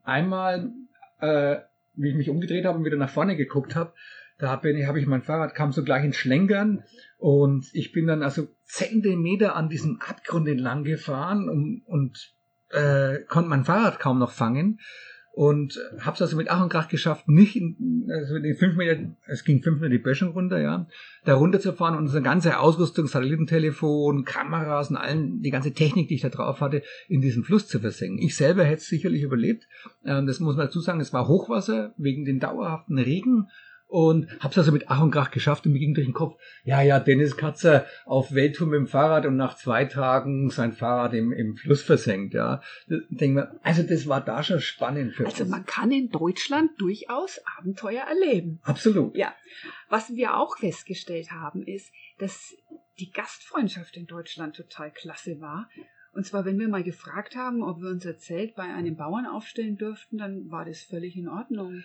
einmal, 0.02 0.73
äh, 1.21 1.59
wie 1.95 2.11
ich 2.11 2.17
mich 2.17 2.31
umgedreht 2.31 2.64
habe 2.64 2.78
und 2.78 2.85
wieder 2.85 2.97
nach 2.97 3.11
vorne 3.11 3.37
geguckt 3.37 3.76
habe, 3.76 3.93
da 4.38 4.50
habe 4.50 4.71
ich, 4.71 4.87
hab 4.87 4.97
ich 4.97 5.07
mein 5.07 5.23
Fahrrad, 5.23 5.54
kam 5.54 5.73
so 5.73 5.83
gleich 5.83 6.04
ins 6.04 6.16
Schlenkern 6.16 6.85
und 7.18 7.66
ich 7.73 7.92
bin 7.92 8.07
dann 8.07 8.23
also 8.23 8.49
Zentimeter 8.64 9.57
an 9.57 9.68
diesem 9.68 10.00
Abgrund 10.00 10.49
entlang 10.49 10.85
gefahren 10.85 11.49
und, 11.49 11.83
und 11.87 12.35
äh, 12.71 13.21
konnte 13.28 13.50
mein 13.50 13.64
Fahrrad 13.64 13.99
kaum 13.99 14.18
noch 14.18 14.30
fangen 14.30 14.78
und 15.38 15.78
habe 16.00 16.16
es 16.16 16.23
also 16.23 16.37
mit 16.37 16.50
Ach 16.50 16.61
und 16.61 16.68
Krach 16.68 16.88
geschafft, 16.88 17.28
nicht 17.28 17.54
in, 17.54 18.09
also 18.12 18.40
den 18.40 18.57
fünf 18.57 18.75
Meter, 18.75 19.14
es 19.26 19.45
ging 19.45 19.62
fünf 19.62 19.80
Meter 19.80 19.90
die 19.90 19.99
Böschung 19.99 20.30
runter, 20.30 20.61
ja, 20.61 20.88
da 21.25 21.35
runter 21.35 21.61
zu 21.61 21.73
fahren 21.73 21.95
und 21.95 22.02
unsere 22.02 22.23
ganze 22.23 22.59
Ausrüstung, 22.59 23.07
Satellitentelefon, 23.07 24.25
Kameras 24.25 24.90
und 24.90 24.97
allen, 24.97 25.40
die 25.40 25.50
ganze 25.50 25.73
Technik, 25.73 26.09
die 26.09 26.16
ich 26.16 26.23
da 26.23 26.28
drauf 26.28 26.61
hatte, 26.61 26.83
in 27.09 27.21
diesen 27.21 27.45
Fluss 27.45 27.68
zu 27.68 27.78
versenken. 27.78 28.18
Ich 28.18 28.35
selber 28.35 28.64
hätte 28.64 28.78
es 28.78 28.88
sicherlich 28.88 29.23
überlebt. 29.23 29.68
Ähm, 30.04 30.26
das 30.26 30.40
muss 30.40 30.57
man 30.57 30.66
dazu 30.66 30.80
sagen, 30.80 31.00
es 31.00 31.12
war 31.12 31.28
Hochwasser 31.28 31.95
wegen 31.99 32.25
den 32.25 32.40
dauerhaften 32.40 32.99
Regen 32.99 33.47
und 33.88 34.28
hab's 34.40 34.57
also 34.59 34.71
mit 34.71 34.85
Ach 34.88 35.00
und 35.02 35.11
Krach 35.11 35.30
geschafft 35.30 35.66
und 35.66 35.73
mir 35.73 35.78
ging 35.78 35.95
durch 35.95 36.07
den 36.07 36.12
Kopf, 36.14 36.38
ja, 36.62 36.83
ja, 36.83 37.00
Dennis 37.00 37.37
Katzer 37.37 37.87
auf 38.04 38.33
Welttour 38.33 38.66
mit 38.68 38.76
dem 38.76 38.87
Fahrrad 38.87 39.25
und 39.26 39.37
nach 39.37 39.57
zwei 39.57 39.87
Tagen 39.87 40.50
sein 40.50 40.73
Fahrrad 40.73 41.14
im, 41.14 41.33
im 41.33 41.57
Fluss 41.57 41.83
versenkt, 41.83 42.35
ja. 42.35 42.61
Denk 42.87 43.35
mir, 43.35 43.59
also 43.62 43.83
das 43.83 44.07
war 44.07 44.21
da 44.21 44.42
schon 44.42 44.61
spannend 44.61 45.14
für 45.14 45.25
Also 45.25 45.42
uns. 45.45 45.50
man 45.50 45.64
kann 45.64 45.90
in 45.90 46.11
Deutschland 46.11 46.71
durchaus 46.78 47.40
Abenteuer 47.59 48.02
erleben. 48.02 48.61
Absolut. 48.62 49.16
Ja. 49.16 49.35
Was 49.88 50.11
wir 50.14 50.37
auch 50.37 50.59
festgestellt 50.59 51.30
haben, 51.30 51.62
ist, 51.62 51.90
dass 52.18 52.54
die 53.00 53.11
Gastfreundschaft 53.11 53.97
in 53.97 54.07
Deutschland 54.07 54.54
total 54.57 54.90
klasse 54.90 55.40
war. 55.40 55.71
Und 56.12 56.26
zwar, 56.26 56.45
wenn 56.45 56.59
wir 56.59 56.68
mal 56.68 56.83
gefragt 56.83 57.37
haben, 57.37 57.62
ob 57.62 57.80
wir 57.80 57.88
unser 57.88 58.18
Zelt 58.18 58.54
bei 58.54 58.64
einem 58.64 58.97
Bauern 58.97 59.25
aufstellen 59.25 59.76
dürften, 59.76 60.18
dann 60.18 60.50
war 60.50 60.64
das 60.64 60.83
völlig 60.83 61.16
in 61.16 61.28
Ordnung. 61.28 61.83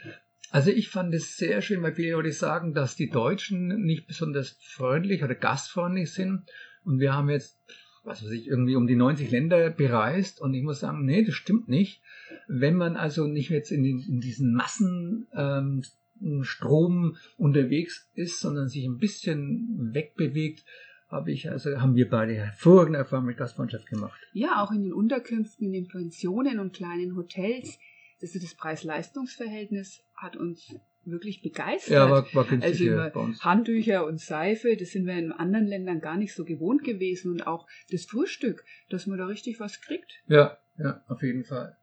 Also 0.54 0.70
ich 0.70 0.90
fand 0.90 1.14
es 1.16 1.36
sehr 1.36 1.62
schön, 1.64 1.82
weil 1.82 1.96
viele 1.96 2.12
Leute 2.12 2.32
sagen, 2.32 2.76
dass 2.76 2.96
die 2.96 3.10
Deutschen 3.10 3.70
nicht 3.86 4.06
besonders 4.06 4.56
freundlich 4.62 5.24
oder 5.24 5.34
gastfreundlich 5.34 6.14
sind. 6.14 6.44
Und 6.86 7.00
wir 7.00 7.16
haben 7.16 7.32
jetzt, 7.32 7.58
was 8.04 8.24
weiß 8.24 8.30
ich, 8.30 8.46
irgendwie 8.46 8.76
um 8.76 8.86
die 8.86 8.96
90 8.96 9.32
Länder 9.32 9.72
bereist. 9.72 10.40
Und 10.40 10.54
ich 10.54 10.62
muss 10.62 10.82
sagen, 10.82 11.06
nee, 11.06 11.26
das 11.26 11.34
stimmt 11.34 11.70
nicht. 11.70 12.04
Wenn 12.48 12.76
man 12.76 12.98
also 12.98 13.26
nicht 13.26 13.50
jetzt 13.50 13.72
in, 13.72 13.82
den, 13.82 13.98
in 13.98 14.20
diesen 14.20 14.54
Massenstrom 14.54 15.88
ähm, 16.22 17.18
unterwegs 17.38 18.12
ist, 18.14 18.40
sondern 18.40 18.68
sich 18.68 18.86
ein 18.86 19.00
bisschen 19.00 19.92
wegbewegt, 19.92 20.66
habe 21.10 21.32
ich 21.32 21.50
also 21.50 21.82
haben 21.82 21.96
wir 21.96 22.08
beide 22.08 22.36
hervorragende 22.36 23.00
Erfahrungen 23.00 23.30
mit 23.30 23.38
Gastfreundschaft 23.38 23.88
gemacht. 23.88 24.20
Ja, 24.34 24.64
auch 24.64 24.72
in 24.72 24.84
den 24.84 24.94
Unterkünften, 24.94 25.66
in 25.66 25.74
den 25.74 25.88
Pensionen 25.88 26.60
und 26.60 26.74
kleinen 26.74 27.16
Hotels 27.16 27.80
also 28.24 28.40
das 28.40 28.56
Preis-Leistungs-Verhältnis 28.56 30.02
hat 30.24 30.36
uns 30.36 30.74
wirklich 31.06 31.42
begeistert. 31.42 31.92
Ja, 31.92 32.10
war, 32.10 32.34
war 32.34 32.48
also 32.62 32.84
über 32.84 33.12
Handtücher 33.42 34.06
und 34.06 34.20
Seife, 34.20 34.76
das 34.78 34.92
sind 34.92 35.06
wir 35.06 35.18
in 35.18 35.32
anderen 35.32 35.68
Ländern 35.68 36.00
gar 36.00 36.18
nicht 36.18 36.34
so 36.34 36.46
gewohnt 36.46 36.84
gewesen 36.84 37.32
und 37.32 37.46
auch 37.46 37.68
das 37.92 38.06
Frühstück, 38.06 38.64
dass 38.90 39.06
man 39.06 39.18
da 39.18 39.26
richtig 39.26 39.60
was 39.60 39.82
kriegt. 39.82 40.24
Ja, 40.28 40.58
ja, 40.78 41.04
auf 41.08 41.22
jeden 41.22 41.44
Fall. 41.44 41.78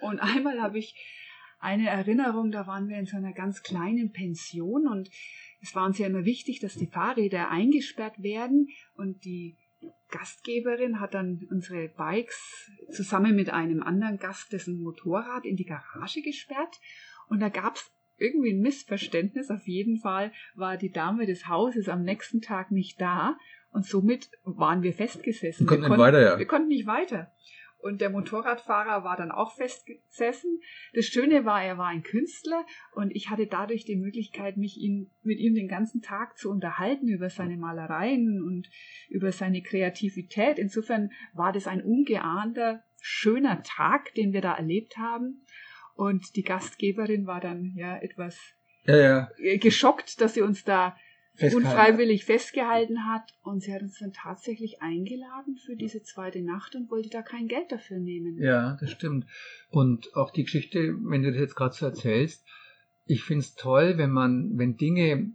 Und 0.00 0.20
einmal 0.20 0.60
habe 0.60 0.78
ich 0.78 0.94
eine 1.58 1.88
Erinnerung, 1.88 2.52
da 2.52 2.66
waren 2.66 2.88
wir 2.88 2.98
in 2.98 3.06
so 3.06 3.16
einer 3.16 3.32
ganz 3.32 3.62
kleinen 3.62 4.12
Pension 4.12 4.86
und 4.86 5.10
es 5.60 5.74
war 5.74 5.84
uns 5.84 5.98
ja 5.98 6.06
immer 6.06 6.24
wichtig, 6.24 6.60
dass 6.60 6.74
die 6.74 6.86
Fahrräder 6.86 7.50
eingesperrt 7.50 8.22
werden 8.22 8.68
und 8.94 9.24
die 9.24 9.58
Gastgeberin 10.10 11.00
hat 11.00 11.14
dann 11.14 11.46
unsere 11.50 11.88
Bikes 11.88 12.70
zusammen 12.90 13.36
mit 13.36 13.50
einem 13.50 13.82
anderen 13.82 14.18
Gast 14.18 14.52
dessen 14.52 14.82
Motorrad 14.82 15.44
in 15.44 15.56
die 15.56 15.64
Garage 15.64 16.22
gesperrt 16.22 16.80
und 17.30 17.40
da 17.40 17.48
gab 17.48 17.76
es 17.76 17.90
irgendwie 18.18 18.52
ein 18.52 18.60
Missverständnis. 18.60 19.50
Auf 19.50 19.66
jeden 19.66 19.98
Fall 19.98 20.32
war 20.54 20.76
die 20.76 20.90
Dame 20.90 21.24
des 21.26 21.48
Hauses 21.48 21.88
am 21.88 22.02
nächsten 22.02 22.42
Tag 22.42 22.70
nicht 22.70 23.00
da 23.00 23.38
und 23.70 23.86
somit 23.86 24.30
waren 24.44 24.82
wir 24.82 24.92
festgesessen. 24.92 25.64
Wir 25.64 25.68
konnten, 25.68 25.82
wir 25.84 25.88
konnten, 25.88 26.02
weiter, 26.02 26.20
ja. 26.20 26.38
wir 26.38 26.46
konnten 26.46 26.68
nicht 26.68 26.86
weiter. 26.86 27.32
Und 27.78 28.02
der 28.02 28.10
Motorradfahrer 28.10 29.04
war 29.04 29.16
dann 29.16 29.30
auch 29.30 29.54
festgesessen. 29.56 30.60
Das 30.92 31.06
Schöne 31.06 31.46
war, 31.46 31.64
er 31.64 31.78
war 31.78 31.86
ein 31.86 32.02
Künstler 32.02 32.66
und 32.92 33.10
ich 33.16 33.30
hatte 33.30 33.46
dadurch 33.46 33.86
die 33.86 33.96
Möglichkeit, 33.96 34.58
mich 34.58 34.76
ihn, 34.76 35.10
mit 35.22 35.38
ihm 35.38 35.54
den 35.54 35.68
ganzen 35.68 36.02
Tag 36.02 36.36
zu 36.36 36.50
unterhalten 36.50 37.08
über 37.08 37.30
seine 37.30 37.56
Malereien 37.56 38.42
und 38.42 38.68
über 39.08 39.32
seine 39.32 39.62
Kreativität. 39.62 40.58
Insofern 40.58 41.10
war 41.32 41.52
das 41.52 41.66
ein 41.66 41.82
ungeahnter, 41.82 42.82
schöner 43.00 43.62
Tag, 43.62 44.14
den 44.14 44.34
wir 44.34 44.42
da 44.42 44.54
erlebt 44.54 44.98
haben. 44.98 45.46
Und 45.94 46.36
die 46.36 46.42
Gastgeberin 46.42 47.26
war 47.26 47.40
dann 47.40 47.72
ja 47.76 47.96
etwas 47.98 48.38
ja, 48.84 48.96
ja. 48.96 49.30
geschockt, 49.58 50.20
dass 50.20 50.34
sie 50.34 50.42
uns 50.42 50.64
da 50.64 50.96
unfreiwillig 51.40 52.24
festgehalten 52.24 53.06
hat. 53.06 53.34
Und 53.42 53.62
sie 53.62 53.74
hat 53.74 53.82
uns 53.82 53.98
dann 53.98 54.12
tatsächlich 54.12 54.82
eingeladen 54.82 55.56
für 55.56 55.76
diese 55.76 56.02
zweite 56.02 56.42
Nacht 56.42 56.74
und 56.74 56.90
wollte 56.90 57.10
da 57.10 57.22
kein 57.22 57.48
Geld 57.48 57.72
dafür 57.72 57.98
nehmen. 57.98 58.38
Ja, 58.40 58.76
das 58.80 58.90
stimmt. 58.90 59.26
Und 59.70 60.14
auch 60.14 60.30
die 60.30 60.44
Geschichte, 60.44 60.94
wenn 61.02 61.22
du 61.22 61.30
das 61.30 61.40
jetzt 61.40 61.56
gerade 61.56 61.74
so 61.74 61.86
erzählst, 61.86 62.44
ich 63.06 63.24
finde 63.24 63.44
es 63.44 63.54
toll, 63.54 63.98
wenn 63.98 64.10
man, 64.10 64.56
wenn 64.56 64.76
Dinge, 64.76 65.32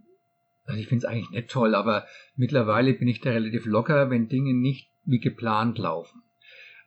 also 0.64 0.80
ich 0.80 0.88
finde 0.88 1.04
es 1.06 1.10
eigentlich 1.12 1.30
nicht 1.30 1.50
toll, 1.50 1.74
aber 1.74 2.06
mittlerweile 2.34 2.94
bin 2.94 3.08
ich 3.08 3.20
da 3.20 3.30
relativ 3.30 3.66
locker, 3.66 4.10
wenn 4.10 4.28
Dinge 4.28 4.54
nicht 4.54 4.90
wie 5.04 5.20
geplant 5.20 5.78
laufen. 5.78 6.22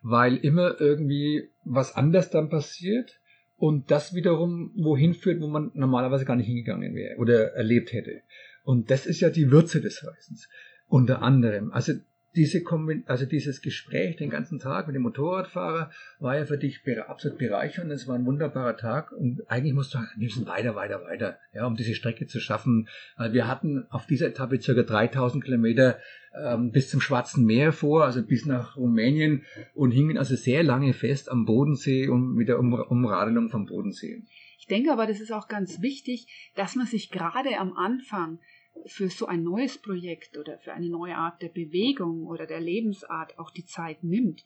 Weil 0.02 0.38
immer 0.38 0.80
irgendwie 0.80 1.50
was 1.64 1.96
anders 1.96 2.30
dann 2.30 2.50
passiert 2.50 3.19
und 3.60 3.92
das 3.92 4.14
wiederum 4.14 4.72
wohin 4.76 5.14
führt, 5.14 5.42
wo 5.42 5.48
man 5.48 5.72
normalerweise 5.74 6.26
gar 6.26 6.38
nicht 6.38 6.48
hingegangen 6.48 6.96
wäre 6.96 7.18
oder 7.18 7.54
erlebt 7.54 7.92
hätte. 7.92 8.22
Und 8.64 8.90
das 8.90 9.06
ist 9.06 9.20
ja 9.20 9.30
die 9.30 9.52
Würze 9.52 9.82
des 9.82 10.06
Reisens. 10.06 10.50
Unter 10.88 11.22
anderem. 11.22 11.72
Also 11.72 11.94
diese 12.36 12.64
also 13.06 13.26
dieses 13.26 13.62
Gespräch 13.62 14.18
den 14.18 14.30
ganzen 14.30 14.60
Tag 14.60 14.88
mit 14.88 14.96
dem 14.96 15.02
Motorradfahrer 15.02 15.92
war 16.20 16.38
ja 16.38 16.46
für 16.46 16.58
dich 16.58 16.82
absolut 17.08 17.38
bereichernd. 17.38 17.92
Es 17.92 18.08
war 18.08 18.16
ein 18.16 18.26
wunderbarer 18.26 18.78
Tag 18.78 19.12
und 19.12 19.42
eigentlich 19.50 19.74
musst 19.74 19.94
du 19.94 20.00
müssen 20.18 20.46
weiter, 20.46 20.76
weiter, 20.76 21.04
weiter, 21.04 21.40
ja, 21.54 21.66
um 21.66 21.76
diese 21.76 21.96
Strecke 21.96 22.28
zu 22.28 22.40
schaffen. 22.40 22.88
Wir 23.32 23.48
hatten 23.48 23.86
auf 23.90 24.06
dieser 24.06 24.28
Etappe 24.28 24.62
circa 24.62 24.84
3000 24.84 25.44
Kilometer 25.44 26.00
ähm, 26.36 26.72
bis 26.72 26.90
zum 26.90 27.02
Schwarzen 27.02 27.46
Meer 27.46 27.74
vor, 27.74 28.06
also 28.06 28.22
bis 28.22 28.46
nach 28.46 28.78
Rumänien 28.78 29.44
und 29.74 29.92
hingen 29.92 30.18
also 30.18 30.36
sehr 30.36 30.64
lange 30.64 30.94
fest 30.94 31.32
am 31.32 31.46
Bodensee 31.46 32.08
und 32.08 32.36
mit 32.36 32.48
der 32.48 32.60
um 32.60 32.74
Umradelung 32.74 33.50
vom 33.50 33.66
Bodensee. 33.66 34.24
Ich 34.60 34.68
denke 34.68 34.92
aber, 34.92 35.08
das 35.08 35.20
ist 35.20 35.32
auch 35.32 35.48
ganz 35.48 35.82
wichtig, 35.82 36.52
dass 36.56 36.76
man 36.76 36.86
sich 36.86 37.10
gerade 37.10 37.58
am 37.58 37.74
Anfang 37.74 38.40
für 38.86 39.10
so 39.10 39.26
ein 39.26 39.44
neues 39.44 39.78
Projekt 39.78 40.38
oder 40.38 40.58
für 40.60 40.74
eine 40.74 40.90
neue 40.90 41.16
Art 41.16 41.42
der 41.42 41.50
Bewegung 41.50 42.26
oder 42.26 42.46
der 42.46 42.60
Lebensart 42.60 43.38
auch 43.38 43.52
die 43.52 43.66
Zeit 43.66 44.04
nimmt. 44.04 44.46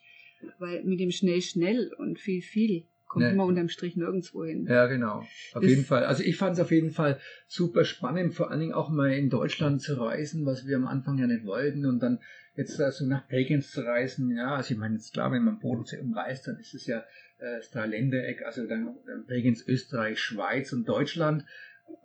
Weil 0.60 0.84
mit 0.84 1.00
dem 1.00 1.12
schnell, 1.12 1.42
schnell 1.42 1.94
und 1.98 2.20
viel, 2.20 2.42
viel 2.42 2.86
kommt 3.14 3.26
ne. 3.26 3.36
man 3.36 3.48
unterm 3.48 3.70
Strich 3.70 3.96
nirgendwo 3.96 4.44
hin. 4.44 4.66
Ja, 4.68 4.88
genau. 4.88 5.20
Auf 5.20 5.62
das 5.62 5.66
jeden 5.66 5.86
Fall. 5.86 6.06
Also 6.06 6.24
ich 6.24 6.36
fand 6.36 6.54
es 6.54 6.60
auf 6.60 6.72
jeden 6.72 6.90
Fall 6.90 7.20
super 7.48 7.86
spannend, 7.86 8.34
vor 8.34 8.50
allen 8.50 8.60
Dingen 8.60 8.74
auch 8.74 8.90
mal 8.90 9.14
in 9.14 9.30
Deutschland 9.30 9.82
zu 9.82 9.94
reisen, 10.00 10.46
was 10.46 10.66
wir 10.66 10.76
am 10.76 10.88
Anfang 10.88 11.18
ja 11.20 11.28
nicht 11.28 11.46
wollten 11.46 11.86
und 11.86 12.00
dann 12.00 12.20
jetzt 12.56 12.80
also 12.82 13.06
nach 13.06 13.28
Bregenz 13.28 13.72
zu 13.72 13.82
reisen. 13.82 14.36
Ja, 14.36 14.56
also 14.56 14.74
ich 14.74 14.80
meine, 14.80 14.96
jetzt 14.96 15.14
klar, 15.14 15.32
wenn 15.32 15.44
man 15.44 15.60
Bodensee 15.60 16.00
umreist, 16.00 16.48
dann 16.48 16.58
ist 16.58 16.74
es 16.74 16.88
ja 16.88 17.00
äh, 17.38 17.58
das 17.58 17.70
Dreiländereck, 17.70 18.44
also 18.44 18.68
dann 18.68 18.96
Bregenz, 19.28 19.66
Österreich, 19.68 20.20
Schweiz 20.20 20.74
und 20.74 20.90
Deutschland. 20.90 21.46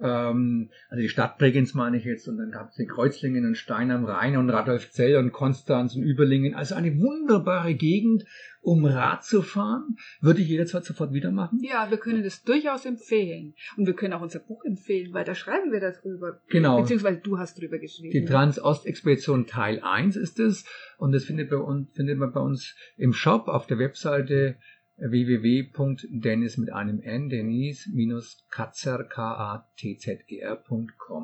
Ähm, 0.01 0.71
also 0.89 1.03
die 1.03 1.09
Stadt 1.09 1.39
Bregenz 1.39 1.75
meine 1.75 1.97
ich 1.97 2.05
jetzt, 2.05 2.29
und 2.29 2.39
dann 2.39 2.51
gab 2.51 2.71
es 2.71 2.77
die 2.77 2.87
Kreuzlingen 2.87 3.45
und 3.45 3.57
Stein 3.57 3.91
am 3.91 4.05
Rhein 4.05 4.37
und 4.37 4.51
Radolfzell 4.51 5.17
und 5.17 5.33
Konstanz 5.33 5.97
und 5.97 6.03
Überlingen. 6.03 6.55
Also 6.55 6.75
eine 6.75 6.99
wunderbare 6.99 7.75
Gegend, 7.75 8.25
um 8.61 8.85
Rad 8.85 9.25
zu 9.25 9.43
fahren. 9.43 9.97
Würde 10.21 10.41
ich 10.41 10.49
jederzeit 10.49 10.85
sofort 10.85 11.13
wieder 11.13 11.31
machen. 11.31 11.61
Ja, 11.63 11.91
wir 11.91 11.99
können 11.99 12.23
das 12.23 12.43
durchaus 12.43 12.85
empfehlen. 12.85 13.55
Und 13.77 13.87
wir 13.87 13.95
können 13.95 14.13
auch 14.13 14.21
unser 14.21 14.41
Buch 14.41 14.65
empfehlen, 14.65 15.13
weil 15.13 15.25
da 15.25 15.35
schreiben 15.35 15.73
wir 15.73 15.81
darüber. 15.81 16.41
Genau. 16.49 16.81
Beziehungsweise 16.81 17.19
du 17.19 17.39
hast 17.39 17.61
drüber 17.61 17.79
geschrieben. 17.79 18.13
Die 18.13 18.25
Trans-Ost-Expedition 18.25 19.47
Teil 19.47 19.81
1 19.83 20.17
ist 20.17 20.39
es. 20.39 20.65
Und 20.99 21.13
das 21.13 21.25
findet, 21.25 21.51
bei 21.51 21.57
uns, 21.57 21.89
findet 21.95 22.19
man 22.19 22.33
bei 22.33 22.41
uns 22.41 22.77
im 22.97 23.13
Shop 23.13 23.49
auf 23.49 23.67
der 23.67 23.79
Webseite 23.79 24.57
www.dennis 24.99 26.57
mit 26.57 26.73
einem 26.73 27.01
N, 27.01 27.29
Denise 27.29 27.89
minus 27.93 28.45
Katzer, 28.51 29.05
K-A-T-Z-E-R.com. 29.05 29.69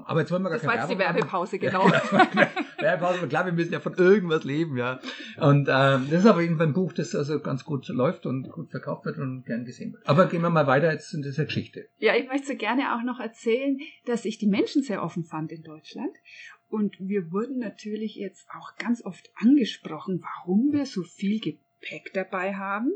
Aber 0.04 0.20
jetzt 0.20 0.30
wollen 0.30 0.44
wir 0.44 0.50
gar 0.50 0.58
das 0.58 0.66
war 0.66 0.76
jetzt 0.76 0.90
die 0.90 0.98
Werbepause, 0.98 1.58
genau. 1.60 1.90
Werbepause, 2.78 3.26
klar, 3.26 3.46
wir 3.46 3.52
müssen 3.52 3.72
ja 3.72 3.80
von 3.80 3.94
irgendwas 3.94 4.44
leben, 4.44 4.76
ja. 4.76 5.00
Und 5.38 5.68
ähm, 5.68 6.06
das 6.10 6.20
ist 6.20 6.26
aber 6.26 6.42
eben 6.42 6.60
ein 6.60 6.72
Buch, 6.72 6.92
das 6.92 7.16
also 7.16 7.40
ganz 7.40 7.64
gut 7.64 7.88
läuft 7.88 8.26
und 8.26 8.48
gut 8.50 8.70
verkauft 8.70 9.06
wird 9.06 9.18
und 9.18 9.44
gern 9.44 9.64
gesehen 9.64 9.94
wird. 9.94 10.06
Aber 10.06 10.26
gehen 10.26 10.42
wir 10.42 10.50
mal 10.50 10.68
weiter 10.68 10.92
jetzt 10.92 11.12
in 11.12 11.22
dieser 11.22 11.46
Geschichte. 11.46 11.88
Ja, 11.98 12.14
ich 12.14 12.28
möchte 12.28 12.54
gerne 12.56 12.94
auch 12.94 13.02
noch 13.02 13.18
erzählen, 13.18 13.78
dass 14.06 14.24
ich 14.24 14.38
die 14.38 14.46
Menschen 14.46 14.82
sehr 14.82 15.02
offen 15.02 15.24
fand 15.24 15.50
in 15.50 15.62
Deutschland. 15.62 16.14
Und 16.68 16.96
wir 17.00 17.32
wurden 17.32 17.58
natürlich 17.58 18.14
jetzt 18.16 18.46
auch 18.50 18.76
ganz 18.76 19.04
oft 19.04 19.30
angesprochen, 19.36 20.22
warum 20.22 20.72
wir 20.72 20.86
so 20.86 21.02
viel 21.02 21.40
Gepäck 21.40 22.12
dabei 22.14 22.54
haben 22.54 22.92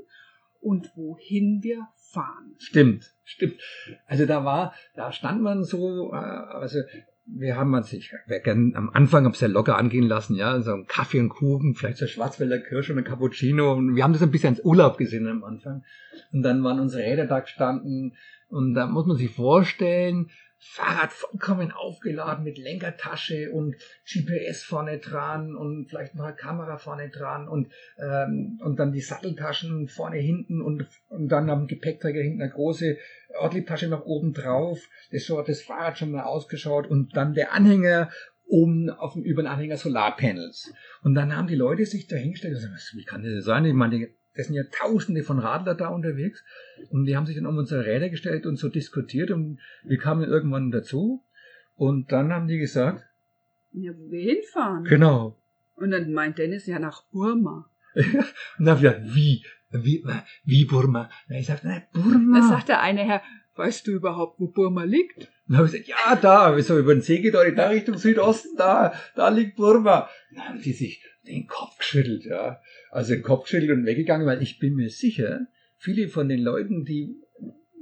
und 0.61 0.91
wohin 0.97 1.61
wir 1.62 1.87
fahren. 2.12 2.55
Stimmt, 2.59 3.15
stimmt. 3.25 3.61
Also 4.07 4.27
da 4.27 4.45
war, 4.45 4.75
da 4.95 5.12
stand 5.12 5.43
man 5.43 5.65
so, 5.65 6.12
äh, 6.12 6.17
also 6.17 6.81
wir 7.27 7.57
haben 7.57 7.75
uns, 7.75 7.93
ich 7.93 8.11
gern 8.43 8.73
am 8.75 8.91
Anfang 8.91 9.27
hab's 9.27 9.41
ja 9.41 9.49
locker 9.49 9.77
angehen 9.77 10.07
lassen, 10.07 10.35
ja, 10.35 10.61
so 10.61 10.73
ein 10.73 10.87
Kaffee 10.87 11.21
und 11.21 11.29
Kuchen, 11.29 11.75
vielleicht 11.75 11.99
so 11.99 12.07
Schwarzwälder 12.07 12.59
Kirsche 12.59 12.93
und 12.93 12.99
ein 12.99 13.05
Cappuccino 13.05 13.75
und 13.75 13.95
wir 13.95 14.03
haben 14.03 14.12
das 14.12 14.23
ein 14.23 14.31
bisschen 14.31 14.55
als 14.55 14.65
Urlaub 14.65 14.97
gesehen 14.97 15.27
am 15.27 15.45
Anfang. 15.45 15.85
Und 16.33 16.43
dann 16.43 16.65
waren 16.65 16.81
unsere 16.81 17.03
Räder 17.03 17.27
da 17.27 17.41
gestanden 17.41 18.17
und 18.49 18.75
da 18.75 18.87
muss 18.87 19.07
man 19.07 19.17
sich 19.17 19.31
vorstellen, 19.31 20.31
Fahrrad 20.61 21.12
vollkommen 21.12 21.71
aufgeladen 21.71 22.45
mit 22.45 22.59
Lenkertasche 22.59 23.53
und 23.53 23.77
GPS 24.05 24.65
vorne 24.65 24.99
dran 24.99 25.55
und 25.55 25.87
vielleicht 25.88 26.17
noch 26.17 26.25
eine 26.25 26.35
Kamera 26.37 26.79
vorne 26.79 27.11
dran 27.11 27.49
und, 27.49 27.73
ähm, 27.99 28.59
und 28.62 28.79
dann 28.79 28.93
die 28.93 29.00
Satteltaschen 29.00 29.87
vorne 29.87 30.19
hinten 30.19 30.61
und, 30.61 30.87
und 31.09 31.29
dann 31.29 31.49
am 31.49 31.69
Gepäckträger 31.69 32.23
hinten 32.23 32.43
eine 32.43 32.50
große 32.50 32.97
Ortliebtasche 33.38 33.88
noch 33.88 34.05
oben 34.05 34.33
drauf. 34.33 34.81
Das 35.12 35.27
so 35.27 35.38
hat 35.38 35.49
das 35.49 35.62
Fahrrad 35.62 35.99
schon 35.99 36.11
mal 36.11 36.25
ausgeschaut 36.25 36.88
und 36.88 37.17
dann 37.17 37.35
der 37.35 37.53
Anhänger 37.53 38.11
oben 38.49 38.91
auf 38.91 39.12
dem, 39.12 39.23
über 39.23 39.43
den 39.43 39.49
Anhänger 39.49 39.77
Solarpanels. 39.77 40.73
Und 41.03 41.15
dann 41.15 41.37
haben 41.37 41.47
die 41.47 41.55
Leute 41.55 41.87
sich 41.87 42.09
dahingestellt 42.09 42.55
und 42.55 42.61
gesagt, 42.62 42.93
wie 42.97 43.05
kann 43.05 43.23
das 43.23 43.45
sein? 43.45 43.65
Ich 43.65 43.75
meine, 43.75 44.09
es 44.38 44.47
sind 44.47 44.54
ja 44.54 44.62
tausende 44.71 45.25
von 45.25 45.40
Radler 45.40 45.75
da 45.75 45.88
unterwegs 45.88 46.45
und 46.90 47.07
die 47.07 47.16
haben 47.16 47.26
sich 47.26 47.35
dann 47.35 47.47
um 47.47 47.59
unsere 47.59 47.85
Räder 47.85 48.09
gestellt 48.09 48.47
und 48.47 48.57
so 48.57 48.68
diskutiert 48.68 49.33
und 49.33 49.59
wir 49.83 49.99
kamen 49.99 50.23
irgendwann 50.23 50.71
dazu 50.71 51.25
und 51.75 52.12
dann 52.12 52.33
haben 52.33 52.47
die 52.47 52.59
gesagt, 52.59 53.04
ja, 53.73 53.92
wo 53.97 54.11
wir 54.12 54.21
hinfahren. 54.21 54.85
Genau. 54.85 55.37
Und 55.75 55.90
dann 55.90 56.12
meint 56.12 56.38
Dennis 56.38 56.66
ja 56.66 56.78
nach 56.78 57.02
Burma. 57.11 57.68
ich 57.95 58.04
gesagt, 58.64 59.00
wie, 59.07 59.45
wie, 59.71 60.04
wie 60.45 60.64
Burma? 60.64 61.11
Und 61.28 61.35
ich 61.35 61.47
sagte, 61.47 61.66
nein, 61.66 61.83
Burma. 61.92 62.40
Da 62.40 62.49
sagt 62.49 62.68
der 62.68 62.80
eine 62.80 63.00
Herr, 63.00 63.23
weißt 63.57 63.88
du 63.88 63.90
überhaupt, 63.90 64.38
wo 64.38 64.47
Burma 64.47 64.85
liegt? 64.85 65.33
Und 65.49 65.55
dann 65.55 65.59
habe 65.59 65.67
ich 65.67 65.85
gesagt, 65.85 65.88
ja, 65.88 66.17
da, 66.17 66.61
so 66.61 66.78
über 66.78 66.95
den 66.95 67.00
See 67.00 67.21
gedeutet, 67.21 67.57
da 67.57 67.69
Richtung 67.69 67.97
Südosten, 67.97 68.57
da, 68.59 68.93
da 69.17 69.31
liegt 69.31 69.57
Burma. 69.57 70.09
Dann 70.35 70.45
haben 70.45 70.61
die 70.61 70.73
sich 70.73 71.02
den 71.26 71.47
Kopf 71.47 71.78
geschüttelt, 71.78 72.25
ja. 72.26 72.61
Also 72.90 73.14
den 73.14 73.22
Kopf 73.22 73.44
geschüttelt 73.44 73.70
und 73.70 73.87
weggegangen, 73.87 74.27
weil 74.27 74.42
ich 74.42 74.59
bin 74.59 74.75
mir 74.75 74.90
sicher, 74.90 75.46
viele 75.79 76.09
von 76.09 76.29
den 76.29 76.40
Leuten, 76.40 76.85
die 76.85 77.16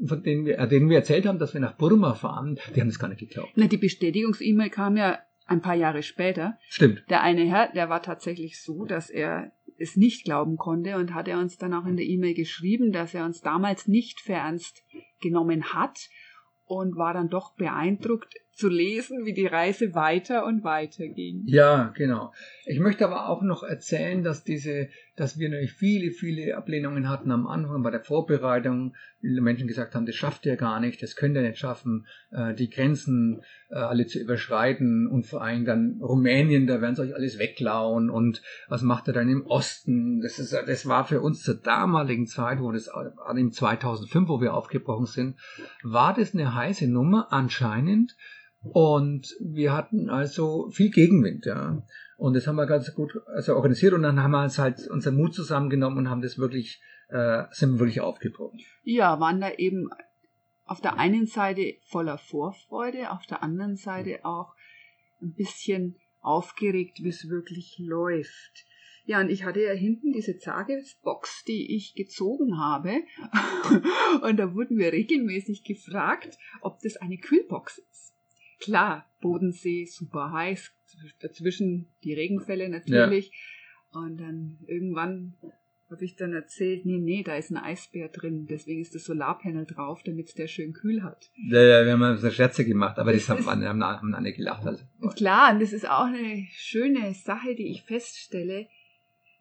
von 0.07 0.23
denen 0.23 0.47
wir, 0.47 0.59
äh, 0.59 0.69
denen 0.69 0.91
wir 0.91 0.99
erzählt 0.99 1.27
haben, 1.27 1.39
dass 1.39 1.55
wir 1.55 1.61
nach 1.61 1.77
Burma 1.77 2.15
fahren, 2.15 2.59
die 2.75 2.81
haben 2.81 2.89
das 2.89 2.99
gar 2.99 3.09
nicht 3.09 3.19
geglaubt. 3.19 3.53
Na, 3.57 3.67
die 3.67 3.79
Bestätigungs-E-Mail 3.79 4.71
kam 4.71 4.97
ja 4.97 5.19
ein 5.47 5.63
paar 5.63 5.75
Jahre 5.75 6.03
später. 6.03 6.59
Stimmt. 6.69 7.05
Der 7.09 7.23
eine 7.23 7.49
Herr, 7.49 7.73
der 7.73 7.89
war 7.89 8.03
tatsächlich 8.03 8.61
so, 8.61 8.85
dass 8.85 9.11
er 9.11 9.53
es 9.79 9.97
nicht 9.97 10.25
glauben 10.25 10.57
konnte 10.57 10.97
und 10.97 11.15
hat 11.15 11.29
er 11.29 11.39
uns 11.39 11.57
dann 11.59 11.75
auch 11.75 11.87
in 11.87 11.97
der 11.97 12.07
E-Mail 12.07 12.35
geschrieben, 12.35 12.93
dass 12.93 13.15
er 13.15 13.25
uns 13.25 13.41
damals 13.41 13.89
nicht 13.89 14.21
für 14.21 14.35
ernst 14.35 14.85
genommen 15.21 15.73
hat 15.73 16.09
und 16.67 16.97
war 16.97 17.15
dann 17.15 17.29
doch 17.29 17.55
beeindruckt 17.55 18.35
zu 18.53 18.69
lesen, 18.69 19.25
wie 19.25 19.35
die 19.35 19.47
Reise 19.47 19.95
weiter 19.95 20.47
und 20.47 20.65
weiter 20.65 21.07
ging. 21.09 21.43
Ja, 21.47 21.93
genau. 21.95 22.33
Ich 22.65 22.79
möchte 22.79 23.05
aber 23.05 23.29
auch 23.29 23.43
noch 23.43 23.63
erzählen, 23.63 24.23
dass 24.23 24.45
diese, 24.45 24.89
dass 25.17 25.39
wir 25.39 25.49
natürlich 25.49 25.73
viele, 25.73 26.11
viele 26.11 26.57
Ablehnungen 26.57 27.09
hatten 27.09 27.31
am 27.31 27.47
Anfang 27.47 27.83
bei 27.83 27.91
der 27.91 28.05
Vorbereitung. 28.05 28.95
Viele 29.21 29.41
Menschen 29.41 29.67
gesagt 29.67 29.95
haben, 29.95 30.07
das 30.07 30.15
schafft 30.15 30.45
ihr 30.47 30.57
gar 30.57 30.79
nicht, 30.79 31.03
das 31.03 31.17
könnt 31.17 31.37
ihr 31.37 31.43
nicht 31.43 31.59
schaffen, 31.59 32.07
äh, 32.31 32.55
die 32.55 32.69
Grenzen 32.69 33.43
äh, 33.71 33.77
alle 33.77 34.07
zu 34.07 34.21
überschreiten 34.21 35.09
und 35.09 35.25
vor 35.25 35.43
allem 35.43 35.65
dann 35.65 36.01
Rumänien, 36.03 36.67
da 36.67 36.81
werden 36.81 36.95
sie 36.95 37.03
euch 37.03 37.15
alles 37.15 37.39
wegklauen 37.39 38.11
und 38.11 38.43
was 38.69 38.83
macht 38.83 39.09
ihr 39.09 39.15
dann 39.15 39.31
im 39.31 39.47
Osten? 39.47 40.21
Das 40.21 40.39
ist, 40.39 40.53
das 40.53 40.87
war 40.87 41.07
für 41.07 41.23
uns 41.23 41.43
zur 41.43 41.57
damaligen 41.57 42.27
Zeit, 42.27 42.61
wo 42.61 42.71
das, 42.71 42.91
im 43.35 43.53
2005, 43.53 44.29
wo 44.29 44.41
wir 44.41 44.55
aufgebrochen 44.55 45.07
sind, 45.07 45.37
war 45.83 46.15
das 46.15 46.35
eine 46.35 46.55
heiße 46.55 46.87
Nummer 46.89 47.33
anscheinend 47.33 48.17
und 48.63 49.35
wir 49.41 49.73
hatten 49.73 50.11
also 50.11 50.71
viel 50.71 50.91
Gegenwind, 50.91 51.47
ja. 51.47 51.83
Und 52.17 52.35
das 52.35 52.47
haben 52.47 52.57
wir 52.57 52.67
ganz 52.67 52.95
gut 52.95 53.21
also 53.27 53.55
organisiert 53.55 53.93
und 53.93 54.03
dann 54.03 54.23
haben 54.23 54.31
wir 54.31 54.43
uns 54.43 54.59
halt 54.59 54.89
unseren 54.89 55.17
Mut 55.17 55.35
zusammengenommen 55.35 55.99
und 55.99 56.11
haben 56.11 56.23
das 56.23 56.39
wirklich, 56.39 56.81
äh, 57.09 57.45
sind 57.51 57.73
wir 57.73 57.81
wirklich 57.81 58.01
aufgebrochen. 58.01 58.61
Ja, 58.85 59.21
waren 59.21 59.41
da 59.41 59.51
eben 59.51 59.91
auf 60.65 60.81
der 60.81 60.99
einen 60.99 61.27
Seite 61.27 61.77
voller 61.87 62.19
Vorfreude, 62.19 63.11
auf 63.11 63.27
der 63.27 63.43
anderen 63.43 63.77
Seite 63.77 64.25
auch 64.25 64.55
ein 65.21 65.35
bisschen 65.35 65.97
aufgeregt, 66.21 66.99
wie 67.03 67.09
es 67.09 67.29
wirklich 67.29 67.77
läuft. 67.79 68.67
Ja, 69.05 69.21
und 69.21 69.31
ich 69.31 69.45
hatte 69.45 69.63
ja 69.63 69.73
hinten 69.73 70.13
diese 70.13 70.37
Zagesbox, 70.37 71.45
die 71.45 71.77
ich 71.77 71.95
gezogen 71.95 72.59
habe. 72.59 73.03
und 74.23 74.37
da 74.37 74.53
wurden 74.53 74.79
wir 74.79 74.93
regelmäßig 74.93 75.63
gefragt, 75.63 76.37
ob 76.61 76.81
das 76.81 76.97
eine 76.97 77.19
Kühlbox 77.19 77.79
ist. 77.79 78.16
Klar, 78.59 79.07
Bodensee 79.21 79.87
super 79.87 80.33
heiß, 80.33 80.73
dazwischen 81.21 81.89
die 82.05 82.15
Regenfälle 82.15 82.69
natürlich. 82.69 83.31
Ja. 83.93 84.01
Und 84.01 84.19
dann 84.19 84.59
irgendwann 84.67 85.35
habe 85.91 86.05
ich 86.05 86.17
dann 86.17 86.33
erzählt, 86.33 86.85
nee, 86.85 86.99
nee, 86.99 87.23
da 87.23 87.37
ist 87.37 87.51
ein 87.51 87.57
Eisbär 87.57 88.09
drin, 88.09 88.47
deswegen 88.47 88.81
ist 88.81 88.95
das 88.95 89.05
Solarpanel 89.05 89.67
drauf, 89.67 90.03
damit 90.05 90.29
es 90.29 90.35
der 90.35 90.49
schön 90.49 90.73
kühl 90.73 91.03
hat. 91.03 91.31
Ja, 91.49 91.63
ja, 91.63 91.85
wir 91.85 91.93
haben 91.93 92.17
so 92.19 92.31
Scherze 92.31 92.65
gemacht, 92.65 92.99
aber 92.99 93.13
das, 93.13 93.27
das 93.27 93.47
haben, 93.47 93.65
haben, 93.65 93.83
haben 93.83 94.15
alle 94.15 94.33
gelacht. 94.33 94.67
Also. 94.67 94.85
Klar, 95.15 95.53
und 95.53 95.63
das 95.63 95.73
ist 95.73 95.89
auch 95.89 96.07
eine 96.07 96.47
schöne 96.51 97.15
Sache, 97.15 97.55
die 97.55 97.71
ich 97.71 97.83
feststelle. 97.83 98.67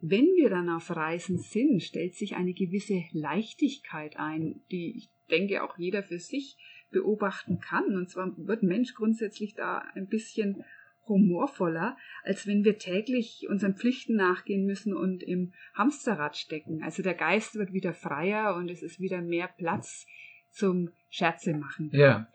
Wenn 0.01 0.25
wir 0.35 0.49
dann 0.49 0.69
auf 0.69 0.91
Reisen 0.91 1.39
sind, 1.39 1.81
stellt 1.81 2.13
sich 2.13 2.35
eine 2.35 2.53
gewisse 2.53 3.03
Leichtigkeit 3.11 4.17
ein, 4.17 4.61
die 4.71 4.97
ich 4.97 5.09
denke 5.31 5.63
auch 5.63 5.77
jeder 5.79 6.03
für 6.03 6.19
sich 6.19 6.57
beobachten 6.91 7.59
kann. 7.59 7.95
Und 7.95 8.09
zwar 8.09 8.33
wird 8.37 8.63
Mensch 8.63 8.93
grundsätzlich 8.93 9.53
da 9.55 9.79
ein 9.95 10.07
bisschen 10.07 10.63
humorvoller, 11.07 11.97
als 12.23 12.47
wenn 12.47 12.63
wir 12.63 12.77
täglich 12.77 13.47
unseren 13.49 13.75
Pflichten 13.75 14.15
nachgehen 14.15 14.65
müssen 14.65 14.95
und 14.95 15.23
im 15.23 15.53
Hamsterrad 15.73 16.35
stecken. 16.35 16.81
Also 16.83 17.03
der 17.03 17.13
Geist 17.13 17.55
wird 17.55 17.73
wieder 17.73 17.93
freier 17.93 18.55
und 18.55 18.69
es 18.69 18.81
ist 18.81 18.99
wieder 18.99 19.21
mehr 19.21 19.47
Platz 19.47 20.07
zum 20.49 20.89
Scherze 21.09 21.53
machen. 21.53 21.91
Ja, 21.93 22.27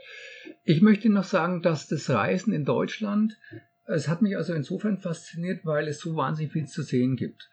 ich 0.65 0.83
möchte 0.83 1.09
noch 1.09 1.25
sagen, 1.25 1.63
dass 1.63 1.89
das 1.89 2.09
Reisen 2.11 2.53
in 2.53 2.65
Deutschland, 2.65 3.39
es 3.87 4.09
hat 4.09 4.23
mich 4.23 4.37
also 4.37 4.55
insofern 4.55 4.99
fasziniert, 4.99 5.65
weil 5.65 5.89
es 5.89 5.99
so 5.99 6.15
wahnsinnig 6.15 6.53
viel 6.53 6.67
zu 6.67 6.83
sehen 6.83 7.17
gibt. 7.17 7.51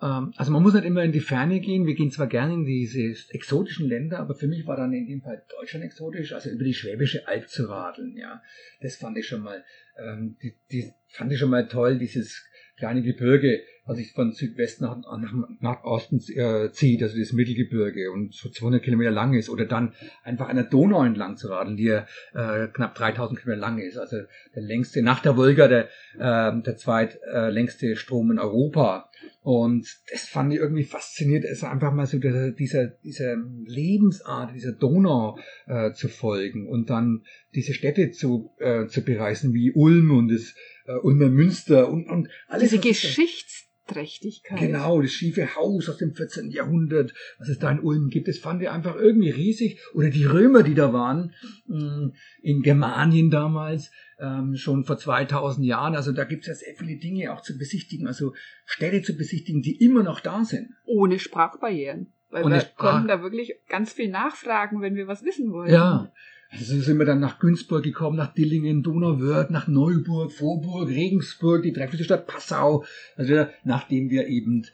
Ähm, 0.00 0.32
also 0.36 0.52
man 0.52 0.62
muss 0.62 0.74
nicht 0.74 0.84
immer 0.84 1.02
in 1.02 1.12
die 1.12 1.20
Ferne 1.20 1.60
gehen. 1.60 1.86
Wir 1.86 1.94
gehen 1.94 2.10
zwar 2.10 2.26
gerne 2.26 2.54
in 2.54 2.64
diese 2.64 3.14
exotischen 3.30 3.88
Länder, 3.88 4.18
aber 4.20 4.34
für 4.34 4.46
mich 4.46 4.66
war 4.66 4.76
dann 4.76 4.92
in 4.92 5.06
dem 5.06 5.22
Fall 5.22 5.42
Deutschland 5.58 5.84
exotisch, 5.84 6.32
also 6.32 6.50
über 6.50 6.64
die 6.64 6.74
Schwäbische 6.74 7.26
Alb 7.26 7.48
zu 7.48 7.66
radeln. 7.66 8.16
Ja, 8.16 8.42
das 8.80 8.96
fand 8.96 9.18
ich 9.18 9.26
schon 9.26 9.42
mal, 9.42 9.64
ähm, 9.98 10.36
die, 10.42 10.54
die 10.70 10.92
fand 11.08 11.32
ich 11.32 11.38
schon 11.38 11.50
mal 11.50 11.68
toll. 11.68 11.98
Dieses 11.98 12.48
kleine 12.78 13.02
Gebirge, 13.02 13.62
was 13.84 13.98
ich 13.98 14.12
von 14.12 14.32
Südwesten 14.32 14.84
nach, 14.84 14.96
nach, 15.18 15.32
nach 15.60 15.84
Osten 15.84 16.20
äh, 16.34 16.70
zieht, 16.70 17.02
also 17.02 17.18
das 17.18 17.32
Mittelgebirge 17.32 18.10
und 18.12 18.34
so 18.34 18.48
200 18.48 18.82
Kilometer 18.82 19.10
lang 19.10 19.34
ist, 19.34 19.50
oder 19.50 19.66
dann 19.66 19.94
einfach 20.22 20.48
an 20.48 20.56
der 20.56 20.66
Donau 20.66 21.04
entlang 21.04 21.36
zu 21.36 21.48
radeln, 21.48 21.76
die 21.76 21.84
ja 21.84 22.06
äh, 22.34 22.68
knapp 22.68 22.94
3000 22.94 23.40
Kilometer 23.40 23.60
lang 23.60 23.78
ist, 23.78 23.98
also 23.98 24.18
der 24.54 24.62
längste, 24.62 25.02
nach 25.02 25.20
der 25.20 25.36
Wolga, 25.36 25.68
der, 25.68 25.88
äh, 26.18 26.62
der 26.62 26.76
zweitlängste 26.76 27.92
äh, 27.92 27.96
Strom 27.96 28.30
in 28.30 28.38
Europa. 28.38 29.10
Und 29.40 29.86
das 30.10 30.28
fand 30.28 30.52
ich 30.52 30.58
irgendwie 30.58 30.84
faszinierend, 30.84 31.46
es 31.46 31.62
einfach 31.62 31.92
mal 31.92 32.06
so 32.06 32.18
dieser, 32.18 32.50
dieser, 32.50 32.88
dieser 32.88 33.36
Lebensart, 33.64 34.54
dieser 34.54 34.72
Donau 34.72 35.38
äh, 35.66 35.92
zu 35.92 36.08
folgen 36.08 36.68
und 36.68 36.90
dann 36.90 37.22
diese 37.54 37.72
Städte 37.72 38.10
zu, 38.10 38.50
äh, 38.58 38.86
zu 38.88 39.02
bereisen, 39.02 39.54
wie 39.54 39.72
Ulm 39.72 40.10
und 40.10 40.28
das 40.28 40.54
äh, 40.86 40.92
Ulmer 41.02 41.28
Münster 41.28 41.88
und, 41.88 42.08
und 42.08 42.28
alles. 42.48 42.70
Diese 42.70 42.82
Geschichtsträchtigkeit. 42.82 44.58
Genau, 44.58 45.00
das 45.00 45.12
schiefe 45.12 45.54
Haus 45.54 45.88
aus 45.88 45.98
dem 45.98 46.14
14. 46.14 46.50
Jahrhundert, 46.50 47.14
was 47.38 47.48
es 47.48 47.58
da 47.58 47.70
in 47.70 47.80
Ulm 47.80 48.08
gibt, 48.08 48.26
das 48.26 48.38
fand 48.38 48.60
ich 48.60 48.68
einfach 48.68 48.96
irgendwie 48.96 49.30
riesig. 49.30 49.80
Oder 49.94 50.10
die 50.10 50.24
Römer, 50.24 50.64
die 50.64 50.74
da 50.74 50.92
waren, 50.92 51.32
mm, 51.66 52.08
in 52.42 52.62
Germanien 52.62 53.30
damals, 53.30 53.92
ähm, 54.20 54.56
schon 54.56 54.84
vor 54.84 54.98
2000 54.98 55.66
Jahren. 55.66 55.94
Also 55.94 56.12
da 56.12 56.24
gibt 56.24 56.42
es 56.42 56.48
ja 56.48 56.54
sehr 56.54 56.74
viele 56.74 56.96
Dinge 56.98 57.32
auch 57.32 57.40
zu 57.40 57.56
besichtigen, 57.56 58.06
also 58.06 58.34
Städte 58.64 59.02
zu 59.02 59.16
besichtigen, 59.16 59.62
die 59.62 59.76
immer 59.84 60.02
noch 60.02 60.20
da 60.20 60.44
sind. 60.44 60.70
Ohne 60.84 61.18
Sprachbarrieren. 61.18 62.12
Weil 62.30 62.44
Ohne 62.44 62.56
wir 62.56 62.60
Sprach 62.60 62.92
konnten 62.92 63.08
da 63.08 63.22
wirklich 63.22 63.54
ganz 63.68 63.92
viel 63.92 64.10
nachfragen, 64.10 64.82
wenn 64.82 64.96
wir 64.96 65.06
was 65.06 65.24
wissen 65.24 65.52
wollten. 65.52 65.72
Ja. 65.72 66.12
Also 66.50 66.80
sind 66.80 66.98
wir 66.98 67.04
dann 67.04 67.20
nach 67.20 67.40
Günzburg 67.40 67.82
gekommen, 67.82 68.16
nach 68.16 68.32
Dillingen, 68.32 68.82
Donauwörth, 68.82 69.50
nach 69.50 69.68
Neuburg, 69.68 70.32
Vorburg, 70.32 70.88
Regensburg, 70.88 71.62
die 71.62 71.72
dreiviertel 71.72 72.04
Stadt 72.04 72.26
Passau. 72.26 72.84
Also 73.16 73.46
nachdem 73.64 74.08
wir 74.08 74.28
eben 74.28 74.66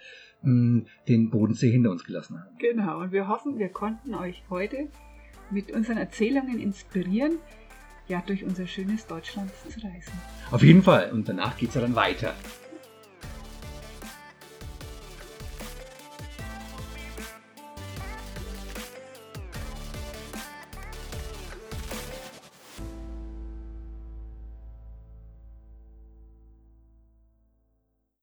mh, 0.43 0.51
hm, 0.51 0.87
den 1.09 1.31
Bodensee 1.31 1.71
hinter 1.71 1.91
uns 1.91 2.05
gelassen 2.05 2.39
haben. 2.39 2.57
Genau, 2.59 3.01
und 3.01 3.11
wir 3.11 3.27
hoffen, 3.27 3.59
wir 3.59 3.71
konnten 3.71 4.15
euch 4.15 4.45
heute 4.51 4.89
mit 5.51 5.73
unseren 5.73 5.99
Erzählungen 5.99 6.61
inspirieren, 6.61 7.39
ja, 8.09 8.23
durch 8.27 8.45
unser 8.45 8.67
schönes 8.67 9.07
Deutschland 9.07 9.51
zu 9.63 9.69
reisen. 9.81 10.13
Auf 10.51 10.63
jeden 10.63 10.83
Fall. 10.83 11.11
Und 11.13 11.29
danach 11.29 11.57
geht 11.57 11.71
es 11.71 11.75
ja 11.75 11.81
dann 11.81 11.95
weiter. 11.95 12.35